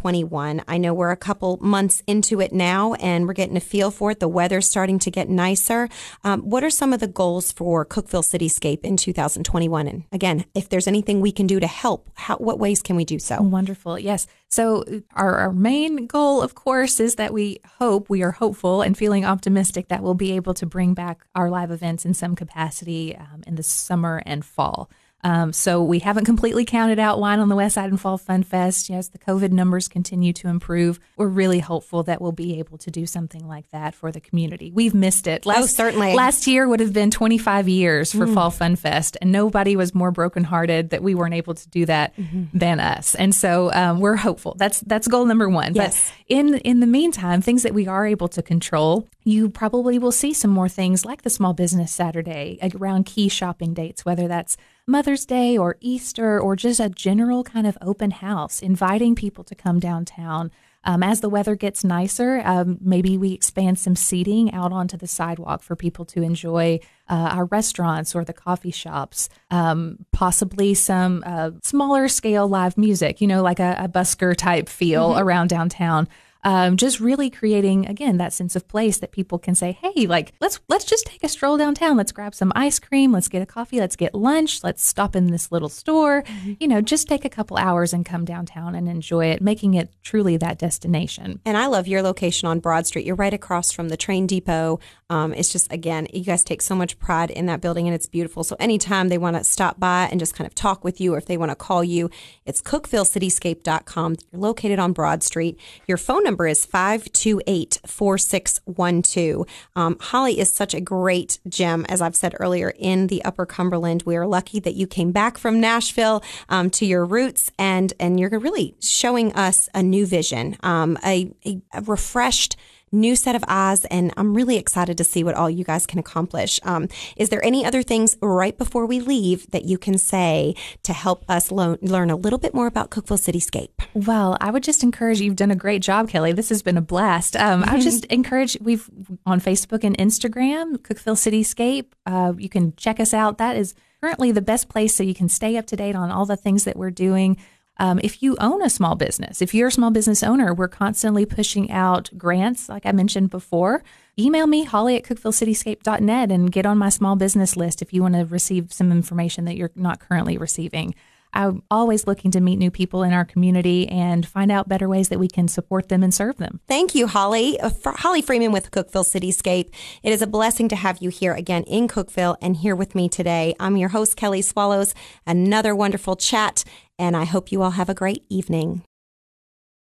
2021? 0.00 0.62
I 0.66 0.78
know 0.78 0.94
we're 0.94 1.10
a 1.10 1.16
couple 1.16 1.58
months 1.60 2.02
into 2.06 2.40
it 2.40 2.52
now 2.52 2.94
and 2.94 3.26
we're 3.26 3.34
getting 3.34 3.56
a 3.56 3.60
feel 3.60 3.90
for 3.90 4.10
it. 4.10 4.20
The 4.20 4.28
weather's 4.28 4.66
starting 4.66 4.98
to 5.00 5.10
get 5.10 5.28
nicer. 5.28 5.88
Um, 6.24 6.40
what 6.40 6.64
are 6.64 6.70
some 6.70 6.94
of 6.94 7.00
the 7.00 7.06
goals 7.06 7.52
for 7.52 7.84
Cookeville 7.84 8.24
Cityscape 8.24 8.80
in 8.80 8.96
2021? 8.96 9.86
And 9.86 10.04
again, 10.10 10.46
if 10.54 10.70
there's 10.70 10.86
anything 10.86 11.20
we 11.20 11.32
can 11.32 11.46
do 11.46 11.60
to 11.60 11.66
help, 11.66 12.10
how, 12.14 12.36
what 12.36 12.58
ways 12.58 12.80
can 12.80 12.96
we 12.96 13.04
do 13.04 13.18
so? 13.18 13.42
Wonderful. 13.42 13.98
Yes. 13.98 14.26
So, 14.48 14.84
our, 15.14 15.36
our 15.36 15.52
main 15.52 16.06
goal, 16.06 16.42
of 16.42 16.56
course, 16.56 16.98
is 16.98 17.14
that 17.16 17.32
we 17.32 17.60
hope, 17.78 18.10
we 18.10 18.22
are 18.22 18.32
hopeful 18.32 18.82
and 18.82 18.98
feeling 18.98 19.24
optimistic 19.24 19.88
that 19.88 20.02
we'll 20.02 20.14
be 20.14 20.32
able 20.32 20.54
to 20.54 20.66
bring 20.66 20.92
back 20.92 21.24
our 21.36 21.50
live 21.50 21.70
events 21.70 22.04
in 22.04 22.14
some 22.14 22.34
capacity 22.34 23.16
um, 23.16 23.44
in 23.46 23.54
the 23.54 23.62
summer 23.62 24.22
and 24.26 24.44
fall. 24.44 24.90
Um, 25.22 25.52
so 25.52 25.82
we 25.82 25.98
haven't 25.98 26.24
completely 26.24 26.64
counted 26.64 26.98
out 26.98 27.20
Wine 27.20 27.40
on 27.40 27.48
the 27.48 27.56
West 27.56 27.74
Side 27.74 27.90
and 27.90 28.00
Fall 28.00 28.18
Fun 28.18 28.42
Fest. 28.42 28.88
Yes, 28.88 29.08
the 29.08 29.18
COVID 29.18 29.52
numbers 29.52 29.88
continue 29.88 30.32
to 30.34 30.48
improve. 30.48 30.98
We're 31.16 31.28
really 31.28 31.60
hopeful 31.60 32.02
that 32.04 32.20
we'll 32.20 32.32
be 32.32 32.58
able 32.58 32.78
to 32.78 32.90
do 32.90 33.06
something 33.06 33.46
like 33.46 33.68
that 33.70 33.94
for 33.94 34.10
the 34.10 34.20
community. 34.20 34.70
We've 34.72 34.94
missed 34.94 35.26
it. 35.26 35.44
Last, 35.44 35.58
oh, 35.58 35.66
certainly. 35.66 36.14
Last 36.14 36.46
year 36.46 36.66
would 36.66 36.80
have 36.80 36.92
been 36.92 37.10
25 37.10 37.68
years 37.68 38.12
for 38.12 38.26
mm. 38.26 38.34
Fall 38.34 38.50
Fun 38.50 38.76
Fest, 38.76 39.16
and 39.20 39.30
nobody 39.32 39.76
was 39.76 39.94
more 39.94 40.10
brokenhearted 40.10 40.90
that 40.90 41.02
we 41.02 41.14
weren't 41.14 41.34
able 41.34 41.54
to 41.54 41.68
do 41.68 41.86
that 41.86 42.16
mm-hmm. 42.16 42.44
than 42.56 42.80
us. 42.80 43.14
And 43.14 43.34
so 43.34 43.72
um, 43.72 44.00
we're 44.00 44.16
hopeful. 44.16 44.54
That's 44.56 44.80
that's 44.80 45.08
goal 45.08 45.26
number 45.26 45.48
one. 45.48 45.74
Yes. 45.74 46.10
But 46.10 46.36
in 46.36 46.54
in 46.58 46.80
the 46.80 46.86
meantime, 46.86 47.42
things 47.42 47.62
that 47.64 47.74
we 47.74 47.86
are 47.86 48.06
able 48.06 48.28
to 48.28 48.42
control, 48.42 49.08
you 49.24 49.50
probably 49.50 49.98
will 49.98 50.12
see 50.12 50.32
some 50.32 50.50
more 50.50 50.68
things 50.68 51.04
like 51.04 51.22
the 51.22 51.30
Small 51.30 51.52
Business 51.52 51.92
Saturday 51.92 52.58
around 52.74 53.04
key 53.06 53.28
shopping 53.28 53.74
dates, 53.74 54.04
whether 54.04 54.26
that's 54.26 54.56
Mother's 54.86 55.26
Day 55.26 55.56
or 55.56 55.76
Easter 55.80 56.40
or 56.40 56.56
just 56.56 56.80
a 56.80 56.88
general 56.88 57.44
kind 57.44 57.66
of 57.66 57.76
open 57.82 58.10
house, 58.10 58.60
inviting 58.60 59.14
people 59.14 59.44
to 59.44 59.54
come 59.54 59.78
downtown. 59.78 60.50
Um, 60.82 61.02
as 61.02 61.20
the 61.20 61.28
weather 61.28 61.56
gets 61.56 61.84
nicer, 61.84 62.40
um, 62.42 62.78
maybe 62.80 63.18
we 63.18 63.32
expand 63.32 63.78
some 63.78 63.94
seating 63.94 64.50
out 64.54 64.72
onto 64.72 64.96
the 64.96 65.06
sidewalk 65.06 65.62
for 65.62 65.76
people 65.76 66.06
to 66.06 66.22
enjoy 66.22 66.80
uh, 67.06 67.28
our 67.32 67.44
restaurants 67.44 68.14
or 68.14 68.24
the 68.24 68.32
coffee 68.32 68.70
shops. 68.70 69.28
Um, 69.50 69.98
possibly 70.10 70.72
some 70.72 71.22
uh, 71.26 71.50
smaller 71.62 72.08
scale 72.08 72.48
live 72.48 72.78
music, 72.78 73.20
you 73.20 73.26
know, 73.26 73.42
like 73.42 73.60
a, 73.60 73.76
a 73.78 73.88
busker 73.88 74.34
type 74.34 74.70
feel 74.70 75.10
mm-hmm. 75.10 75.20
around 75.20 75.48
downtown 75.48 76.08
um, 76.42 76.76
just 76.76 77.00
really 77.00 77.30
creating 77.30 77.86
again 77.86 78.16
that 78.16 78.32
sense 78.32 78.56
of 78.56 78.66
place 78.66 78.98
that 78.98 79.12
people 79.12 79.38
can 79.38 79.54
say, 79.54 79.72
"Hey, 79.72 80.06
like 80.06 80.32
let's 80.40 80.60
let's 80.68 80.84
just 80.84 81.06
take 81.06 81.22
a 81.22 81.28
stroll 81.28 81.56
downtown. 81.56 81.96
Let's 81.96 82.12
grab 82.12 82.34
some 82.34 82.52
ice 82.54 82.78
cream. 82.78 83.12
Let's 83.12 83.28
get 83.28 83.42
a 83.42 83.46
coffee. 83.46 83.78
Let's 83.78 83.96
get 83.96 84.14
lunch. 84.14 84.64
Let's 84.64 84.84
stop 84.84 85.14
in 85.14 85.26
this 85.26 85.52
little 85.52 85.68
store. 85.68 86.22
Mm-hmm. 86.22 86.52
You 86.60 86.68
know, 86.68 86.80
just 86.80 87.08
take 87.08 87.24
a 87.24 87.28
couple 87.28 87.56
hours 87.56 87.92
and 87.92 88.06
come 88.06 88.24
downtown 88.24 88.74
and 88.74 88.88
enjoy 88.88 89.26
it, 89.26 89.42
making 89.42 89.74
it 89.74 89.92
truly 90.02 90.36
that 90.38 90.58
destination." 90.58 91.40
And 91.44 91.56
I 91.56 91.66
love 91.66 91.86
your 91.86 92.02
location 92.02 92.48
on 92.48 92.60
Broad 92.60 92.86
Street. 92.86 93.04
You're 93.04 93.16
right 93.16 93.34
across 93.34 93.70
from 93.70 93.88
the 93.88 93.96
train 93.96 94.26
depot. 94.26 94.80
Um, 95.10 95.34
it's 95.34 95.50
just 95.50 95.70
again, 95.72 96.06
you 96.12 96.24
guys 96.24 96.42
take 96.42 96.62
so 96.62 96.74
much 96.74 96.98
pride 96.98 97.30
in 97.30 97.46
that 97.46 97.60
building, 97.60 97.86
and 97.86 97.94
it's 97.94 98.06
beautiful. 98.06 98.44
So 98.44 98.56
anytime 98.58 99.08
they 99.08 99.18
want 99.18 99.36
to 99.36 99.44
stop 99.44 99.78
by 99.78 100.08
and 100.10 100.18
just 100.18 100.34
kind 100.34 100.46
of 100.46 100.54
talk 100.54 100.84
with 100.84 101.00
you, 101.00 101.14
or 101.14 101.18
if 101.18 101.26
they 101.26 101.36
want 101.36 101.50
to 101.50 101.56
call 101.56 101.84
you, 101.84 102.08
it's 102.46 102.62
CookevilleCityscape.com. 102.62 104.16
You're 104.32 104.40
located 104.40 104.78
on 104.78 104.92
Broad 104.92 105.22
Street. 105.22 105.58
Your 105.86 105.98
phone 105.98 106.24
number 106.24 106.29
is 106.30 106.64
528 106.64 107.80
4612. 107.86 109.46
Um, 109.76 109.96
Holly 110.00 110.38
is 110.38 110.50
such 110.52 110.74
a 110.74 110.80
great 110.80 111.38
gem, 111.48 111.84
as 111.88 112.00
I've 112.00 112.16
said 112.16 112.34
earlier, 112.38 112.72
in 112.78 113.08
the 113.08 113.24
Upper 113.24 113.46
Cumberland. 113.46 114.04
We 114.04 114.16
are 114.16 114.26
lucky 114.26 114.60
that 114.60 114.74
you 114.74 114.86
came 114.86 115.12
back 115.12 115.38
from 115.38 115.60
Nashville 115.60 116.22
um, 116.48 116.70
to 116.70 116.86
your 116.86 117.04
roots 117.04 117.50
and, 117.58 117.92
and 117.98 118.18
you're 118.18 118.38
really 118.38 118.74
showing 118.80 119.32
us 119.34 119.68
a 119.74 119.82
new 119.82 120.06
vision, 120.06 120.56
um, 120.62 120.96
a, 121.04 121.32
a, 121.44 121.60
a 121.72 121.82
refreshed 121.82 122.56
new 122.92 123.16
set 123.16 123.34
of 123.34 123.44
eyes, 123.48 123.84
and 123.86 124.12
I'm 124.16 124.34
really 124.34 124.56
excited 124.56 124.98
to 124.98 125.04
see 125.04 125.22
what 125.24 125.34
all 125.34 125.48
you 125.48 125.64
guys 125.64 125.86
can 125.86 125.98
accomplish. 125.98 126.60
Um, 126.62 126.88
is 127.16 127.28
there 127.28 127.44
any 127.44 127.64
other 127.64 127.82
things 127.82 128.16
right 128.20 128.56
before 128.56 128.86
we 128.86 129.00
leave 129.00 129.50
that 129.50 129.64
you 129.64 129.78
can 129.78 129.98
say 129.98 130.54
to 130.82 130.92
help 130.92 131.24
us 131.28 131.52
lo- 131.52 131.78
learn 131.80 132.10
a 132.10 132.16
little 132.16 132.38
bit 132.38 132.54
more 132.54 132.66
about 132.66 132.90
Cookeville 132.90 133.18
Cityscape? 133.18 133.70
Well, 133.94 134.36
I 134.40 134.50
would 134.50 134.62
just 134.62 134.82
encourage 134.82 135.20
you've 135.20 135.36
done 135.36 135.50
a 135.50 135.56
great 135.56 135.82
job, 135.82 136.08
Kelly. 136.08 136.32
This 136.32 136.48
has 136.48 136.62
been 136.62 136.76
a 136.76 136.82
blast. 136.82 137.36
Um, 137.36 137.64
I 137.64 137.74
would 137.74 137.82
just 137.82 138.04
encourage 138.10 138.56
we've 138.60 138.88
on 139.26 139.40
Facebook 139.40 139.84
and 139.84 139.96
Instagram, 139.98 140.78
Cookeville 140.78 141.16
Cityscape. 141.16 141.86
Uh, 142.06 142.32
you 142.36 142.48
can 142.48 142.74
check 142.76 143.00
us 143.00 143.14
out. 143.14 143.38
That 143.38 143.56
is 143.56 143.74
currently 144.00 144.32
the 144.32 144.42
best 144.42 144.68
place 144.68 144.94
so 144.94 145.02
you 145.02 145.14
can 145.14 145.28
stay 145.28 145.56
up 145.56 145.66
to 145.66 145.76
date 145.76 145.94
on 145.94 146.10
all 146.10 146.26
the 146.26 146.36
things 146.36 146.64
that 146.64 146.76
we're 146.76 146.90
doing. 146.90 147.36
Um, 147.80 147.98
if 148.04 148.22
you 148.22 148.36
own 148.40 148.62
a 148.62 148.68
small 148.68 148.94
business, 148.94 149.40
if 149.40 149.54
you're 149.54 149.68
a 149.68 149.72
small 149.72 149.90
business 149.90 150.22
owner, 150.22 150.52
we're 150.52 150.68
constantly 150.68 151.24
pushing 151.24 151.70
out 151.70 152.10
grants, 152.16 152.68
like 152.68 152.84
I 152.84 152.92
mentioned 152.92 153.30
before. 153.30 153.82
Email 154.18 154.46
me, 154.46 154.64
holly 154.64 154.96
at 154.96 155.04
cookevillecityscape.net, 155.04 156.30
and 156.30 156.52
get 156.52 156.66
on 156.66 156.76
my 156.76 156.90
small 156.90 157.16
business 157.16 157.56
list 157.56 157.80
if 157.80 157.94
you 157.94 158.02
want 158.02 158.16
to 158.16 158.26
receive 158.26 158.70
some 158.70 158.92
information 158.92 159.46
that 159.46 159.56
you're 159.56 159.70
not 159.74 159.98
currently 159.98 160.36
receiving. 160.36 160.94
I'm 161.32 161.62
always 161.70 162.06
looking 162.06 162.30
to 162.32 162.40
meet 162.40 162.58
new 162.58 162.70
people 162.70 163.02
in 163.02 163.12
our 163.12 163.24
community 163.24 163.88
and 163.88 164.26
find 164.26 164.50
out 164.50 164.68
better 164.68 164.88
ways 164.88 165.08
that 165.08 165.18
we 165.18 165.28
can 165.28 165.48
support 165.48 165.88
them 165.88 166.02
and 166.02 166.12
serve 166.12 166.36
them. 166.38 166.60
Thank 166.68 166.94
you, 166.94 167.06
Holly. 167.06 167.58
Uh, 167.60 167.70
Holly 167.84 168.22
Freeman 168.22 168.52
with 168.52 168.70
Cookeville 168.70 169.04
Cityscape. 169.04 169.70
It 170.02 170.12
is 170.12 170.22
a 170.22 170.26
blessing 170.26 170.68
to 170.68 170.76
have 170.76 170.98
you 171.00 171.10
here 171.10 171.34
again 171.34 171.62
in 171.64 171.88
Cookeville 171.88 172.36
and 172.42 172.56
here 172.56 172.76
with 172.76 172.94
me 172.94 173.08
today. 173.08 173.54
I'm 173.60 173.76
your 173.76 173.90
host, 173.90 174.16
Kelly 174.16 174.42
Swallows. 174.42 174.94
Another 175.26 175.74
wonderful 175.74 176.16
chat 176.16 176.64
and 176.98 177.16
I 177.16 177.24
hope 177.24 177.50
you 177.50 177.62
all 177.62 177.70
have 177.70 177.88
a 177.88 177.94
great 177.94 178.24
evening. 178.28 178.82